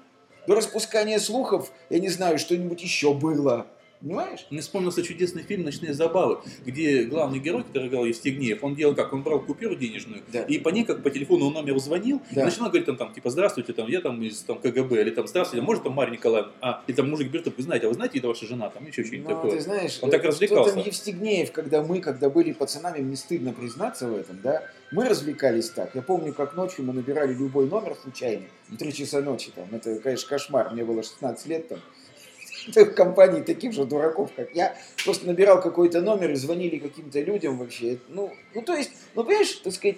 До 0.48 0.56
распускания 0.56 1.20
слухов, 1.20 1.72
я 1.90 2.00
не 2.00 2.10
знаю, 2.10 2.38
что-нибудь 2.38 2.82
еще 2.82 3.14
было. 3.14 3.68
Понимаешь? 4.04 4.46
Мне 4.50 4.60
вспомнился 4.60 5.02
чудесный 5.02 5.44
фильм 5.44 5.64
«Ночные 5.64 5.94
забавы», 5.94 6.40
где 6.66 7.04
главный 7.06 7.40
герой, 7.40 7.64
который 7.64 7.88
играл 7.88 8.04
Евстигнеев, 8.04 8.62
он 8.62 8.76
делал 8.76 8.94
как? 8.96 9.14
Он 9.14 9.24
брал 9.24 9.40
купюру 9.40 9.76
денежную, 9.76 10.22
Да. 10.32 10.42
и 10.44 10.60
по 10.60 10.70
ней 10.70 10.84
как 10.84 11.02
по 11.04 11.10
телефону 11.10 11.46
он 11.48 11.54
номеру 11.54 11.80
звонил, 11.80 12.22
Да. 12.32 12.42
и 12.42 12.44
начинал 12.44 12.68
говорить 12.68 12.86
там, 12.86 12.98
там, 12.98 13.14
типа, 13.14 13.30
здравствуйте, 13.30 13.72
там, 13.72 13.88
я 13.88 14.02
там 14.02 14.22
из 14.22 14.42
там, 14.42 14.60
КГБ, 14.60 15.02
или 15.04 15.10
там, 15.12 15.26
здравствуйте, 15.26 15.66
может 15.66 15.84
там 15.84 15.94
Марья 15.94 16.12
Николаевна, 16.12 16.52
а, 16.60 16.84
и 16.86 16.92
там 16.92 17.10
мужик 17.10 17.32
берет, 17.32 17.48
вы 17.56 17.64
знаете, 17.64 17.86
а 17.86 17.90
вы 17.90 17.96
знаете, 17.96 18.20
это 18.20 18.28
ваша 18.28 18.46
жена, 18.46 18.70
там, 18.70 18.86
еще 18.86 19.06
что-нибудь 19.06 19.30
Ну, 19.30 19.36
такое. 19.36 19.52
ты 19.52 19.62
знаешь, 19.62 20.00
Он 20.02 20.12
так 20.12 20.20
что 20.22 20.28
развлекался. 20.32 20.76
там 20.76 20.84
Евстигнеев, 20.84 21.52
когда 21.54 21.82
мы, 21.82 22.02
когда 22.02 22.30
были 22.30 22.52
пацанами, 22.52 23.00
мне 23.00 23.16
стыдно 23.16 23.54
признаться 23.54 24.08
в 24.10 24.16
этом, 24.18 24.38
да, 24.44 24.64
мы 24.92 25.08
развлекались 25.08 25.70
так. 25.70 25.96
Я 25.96 26.02
помню, 26.02 26.34
как 26.34 26.56
ночью 26.58 26.84
мы 26.84 26.92
набирали 26.92 27.34
любой 27.34 27.68
номер 27.70 27.96
случайный, 28.04 28.50
в 28.68 28.76
3 28.76 28.92
часа 28.94 29.22
ночи, 29.22 29.52
там, 29.56 29.68
это, 29.72 29.98
конечно, 30.00 30.28
кошмар, 30.28 30.72
мне 30.74 30.84
было 30.84 31.04
16 31.04 31.46
лет, 31.48 31.70
там, 31.70 31.80
в 32.76 32.86
компании 32.94 33.42
таких 33.42 33.74
же 33.74 33.86
дураков, 33.86 34.32
как 34.36 34.52
я, 34.54 34.76
просто 35.04 35.28
набирал 35.28 35.62
какой-то 35.62 36.02
номер 36.02 36.32
и 36.32 36.36
звонили 36.36 36.78
каким-то 36.78 37.20
людям 37.20 37.58
вообще. 37.58 38.00
Ну, 38.10 38.34
ну 38.54 38.62
то 38.62 38.74
есть, 38.76 38.92
ну, 39.16 39.24
понимаешь, 39.24 39.52
так 39.64 39.74
сказать, 39.74 39.98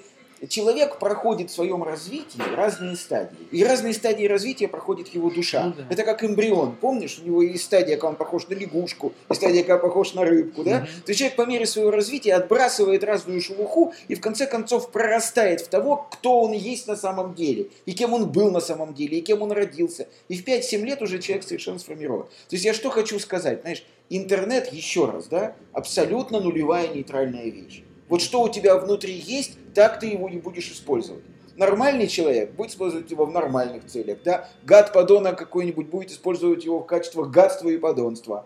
человек 0.50 1.00
проходит 1.00 1.50
в 1.50 1.54
своем 1.54 1.84
развитии 1.84 2.42
разные 2.56 2.96
стадии. 2.96 3.38
И 3.52 3.64
разные 3.64 3.94
стадии 3.94 4.26
развития 4.26 4.68
проходит 4.68 5.08
его 5.10 5.30
душа. 5.30 5.66
Ну 5.66 5.74
да. 5.78 5.86
Это 5.90 6.04
как 6.04 6.24
эмбрион. 6.24 6.76
Помнишь, 6.76 7.20
у 7.22 7.26
него 7.26 7.42
есть 7.42 7.64
стадия, 7.64 7.96
когда 7.96 8.10
он 8.10 8.16
похож 8.16 8.48
на 8.48 8.54
лягушку, 8.54 9.14
и 9.30 9.34
стадия, 9.34 9.64
когда 9.64 9.78
похож 9.78 10.14
на 10.14 10.24
рыбку, 10.24 10.64
да? 10.64 10.80
Мгм. 10.80 10.88
То 10.88 11.10
есть 11.10 11.20
человек 11.20 11.36
по 11.36 11.46
мере 11.46 11.66
своего 11.66 11.92
развития 11.92 12.34
отбрасывает 12.34 13.04
разную 13.04 13.42
шелуху 13.42 13.94
и 14.08 14.16
в 14.16 14.22
конце 14.22 14.48
концов 14.48 14.92
прорастает 14.92 15.62
в 15.62 15.68
того, 15.68 16.08
кто 16.12 16.42
он 16.42 16.52
есть 16.54 16.88
на 16.88 16.96
самом 16.96 17.34
деле, 17.34 17.70
и 17.86 17.94
кем 17.94 18.14
он 18.14 18.32
был 18.32 18.52
на 18.52 18.60
самом 18.60 18.94
деле, 18.94 19.20
и 19.20 19.22
кем 19.22 19.42
он 19.42 19.52
родился. 19.52 20.08
И 20.28 20.38
в 20.38 20.46
5-7 20.46 20.84
лет 20.84 21.02
уже 21.02 21.20
человек 21.20 21.46
совершенно 21.46 21.80
сформирован. 21.80 22.24
То 22.24 22.56
есть 22.56 22.66
я 22.66 22.74
что 22.74 22.90
хочу 22.90 23.20
сказать, 23.20 23.62
знаешь, 23.62 23.84
интернет, 24.10 24.72
еще 24.72 25.06
раз, 25.06 25.28
да, 25.28 25.56
абсолютно 25.74 26.40
нулевая 26.40 26.88
нейтральная 26.88 27.46
вещь. 27.46 27.84
Вот 28.08 28.22
что 28.22 28.42
у 28.42 28.50
тебя 28.50 28.78
внутри 28.78 29.14
есть, 29.14 29.58
так 29.74 30.00
ты 30.00 30.08
его 30.08 30.28
и 30.30 30.38
будешь 30.38 30.72
использовать. 30.72 31.24
Нормальный 31.56 32.08
человек 32.08 32.52
будет 32.52 32.72
использовать 32.72 33.10
его 33.10 33.26
в 33.26 33.32
нормальных 33.32 33.86
целях, 33.86 34.20
да? 34.24 34.50
Гад 34.64 34.92
подонок 34.92 35.38
какой-нибудь 35.38 35.88
будет 35.88 36.12
использовать 36.12 36.66
его 36.66 36.80
в 36.80 36.86
качествах 36.86 37.30
гадства 37.30 37.70
и 37.70 37.78
подонства. 37.78 38.46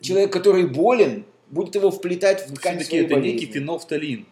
Человек, 0.00 0.32
который 0.32 0.66
болен, 0.66 1.26
будет 1.50 1.74
его 1.74 1.90
вплетать 1.90 2.48
в 2.48 2.54
ткань 2.54 2.78
все-таки 2.78 2.96
это 2.98 3.14
болезни. 3.14 3.40
некий 3.40 3.52
фенолфталин. 3.52 4.26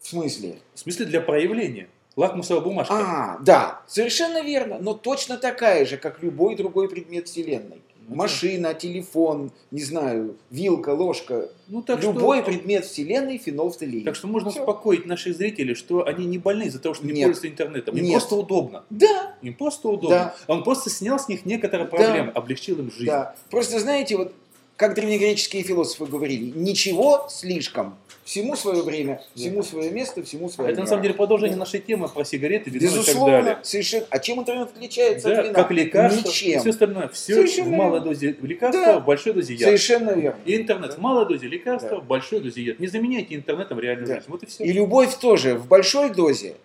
В 0.00 0.08
смысле? 0.08 0.56
В 0.74 0.78
смысле 0.78 1.06
для 1.06 1.20
проявления. 1.20 1.88
Лакмусовая 2.14 2.62
бумажка. 2.62 2.94
А, 2.94 3.38
да, 3.40 3.82
совершенно 3.86 4.42
верно, 4.42 4.78
но 4.80 4.94
точно 4.94 5.36
такая 5.36 5.84
же, 5.84 5.98
как 5.98 6.22
любой 6.22 6.56
другой 6.56 6.88
предмет 6.88 7.28
Вселенной. 7.28 7.82
Да. 8.08 8.14
Машина, 8.14 8.72
телефон, 8.74 9.50
не 9.72 9.82
знаю, 9.82 10.36
вилка, 10.50 10.90
ложка. 10.90 11.48
Ну, 11.68 11.82
так 11.82 12.02
любой 12.02 12.38
что... 12.38 12.46
предмет 12.46 12.84
Вселенной 12.84 13.38
фенолфталин. 13.38 14.04
Так 14.04 14.14
что 14.14 14.28
можно 14.28 14.50
Всё. 14.50 14.60
успокоить 14.60 15.06
наших 15.06 15.36
зрителей, 15.36 15.74
что 15.74 16.06
они 16.06 16.24
не 16.26 16.38
больны 16.38 16.64
из-за 16.64 16.78
того, 16.78 16.94
что 16.94 17.04
не 17.04 17.12
Нет. 17.12 17.24
пользуются 17.26 17.48
интернетом. 17.48 17.96
Им 17.96 18.04
Нет. 18.04 18.12
просто 18.12 18.36
удобно. 18.36 18.84
Да, 18.90 19.34
Им 19.42 19.54
просто 19.54 19.88
удобно. 19.88 20.34
Да. 20.46 20.54
Он 20.54 20.62
просто 20.62 20.88
снял 20.88 21.18
с 21.18 21.28
них 21.28 21.44
некоторые 21.46 21.88
Да. 21.88 21.96
проблемы, 21.96 22.30
облегчил 22.30 22.78
им 22.78 22.90
жизнь. 22.92 23.06
да. 23.06 23.34
Просто 23.50 23.80
знаете, 23.80 24.16
вот 24.16 24.32
как 24.76 24.94
древнегреческие 24.94 25.62
философы 25.62 26.06
говорили, 26.06 26.52
ничего 26.54 27.26
слишком. 27.30 27.96
Всему 28.24 28.56
свое 28.56 28.82
время, 28.82 29.22
всему 29.36 29.62
свое 29.62 29.88
место, 29.92 30.20
всему 30.24 30.48
свое 30.48 30.72
Это 30.72 30.80
на 30.80 30.86
самом 30.88 31.02
деле 31.02 31.14
продолжение 31.14 31.56
нашей 31.56 31.78
темы 31.78 32.08
про 32.08 32.24
сигареты, 32.24 32.70
вино 32.70 32.84
и 32.84 32.88
так 32.88 32.98
Безусловно, 32.98 33.36
далее. 33.42 33.58
совершенно. 33.62 34.06
А 34.10 34.18
чем 34.18 34.40
интернет 34.40 34.68
отличается 34.74 35.28
Да, 35.28 35.38
от 35.40 35.44
вина? 35.46 35.54
как 35.54 35.70
лекарство, 35.70 36.28
Ничем. 36.28 36.60
все 36.60 36.70
остальное. 36.70 37.08
Все 37.08 37.34
Совершенно 37.36 37.68
в 37.68 37.72
малой 37.72 37.92
верно. 38.00 38.04
дозе 38.06 38.36
лекарства, 38.42 38.84
Да. 38.84 38.98
в 38.98 39.04
большой 39.04 39.32
дозе 39.32 39.54
яд. 39.54 39.62
Совершенно 39.62 40.10
верно. 40.10 40.40
И 40.44 40.56
интернет 40.56 40.94
в 40.94 40.98
малой 40.98 41.26
дозе 41.28 41.46
лекарства, 41.46 41.90
Да. 41.90 41.96
в 42.00 42.04
большой 42.06 42.40
дозе 42.40 42.62
яд. 42.62 42.80
Не 42.80 42.88
заменяйте 42.88 43.36
интернетом 43.36 43.78
реальную 43.78 44.08
Да. 44.08 44.14
жизнь. 44.16 44.26
Вот 44.28 44.42
и 44.42 44.46
все. 44.46 44.64
И 44.64 44.72
любовь 44.72 45.14
тоже 45.20 45.54
в 45.54 45.68
большой 45.68 46.10
дозе, 46.10 46.56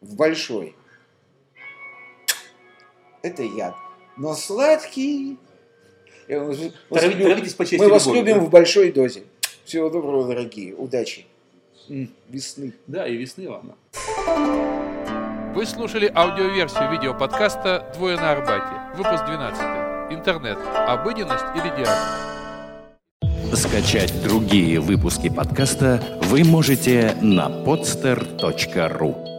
в 0.00 0.16
большой, 0.16 0.74
это 3.22 3.42
яд. 3.42 3.74
Но 4.16 4.34
сладкий... 4.34 5.36
Вас- 6.28 7.04
люблю. 7.04 7.24
травитесь 7.26 7.54
по 7.54 7.64
части 7.64 7.82
Мы 7.82 7.88
вас 7.90 8.06
любови, 8.06 8.18
любим 8.20 8.38
да? 8.38 8.44
в 8.44 8.50
большой 8.50 8.92
дозе. 8.92 9.22
Всего 9.64 9.88
доброго, 9.90 10.26
дорогие. 10.28 10.74
Удачи. 10.74 11.26
Весны. 12.28 12.72
Да, 12.86 13.06
и 13.06 13.16
весны 13.16 13.48
ладно. 13.48 13.74
Вы 15.54 15.64
слушали 15.66 16.10
аудиоверсию 16.14 16.90
видеоподкаста 16.92 17.92
«Двое 17.96 18.16
на 18.16 18.32
Арбате». 18.32 18.96
Выпуск 18.96 19.24
12. 19.24 20.12
Интернет. 20.12 20.58
Обыденность 20.74 21.44
или 21.54 21.68
диагноз? 21.76 23.58
Скачать 23.60 24.12
другие 24.22 24.80
выпуски 24.80 25.28
подкаста 25.30 26.02
вы 26.24 26.44
можете 26.44 27.16
на 27.22 27.48
podster.ru 27.48 29.35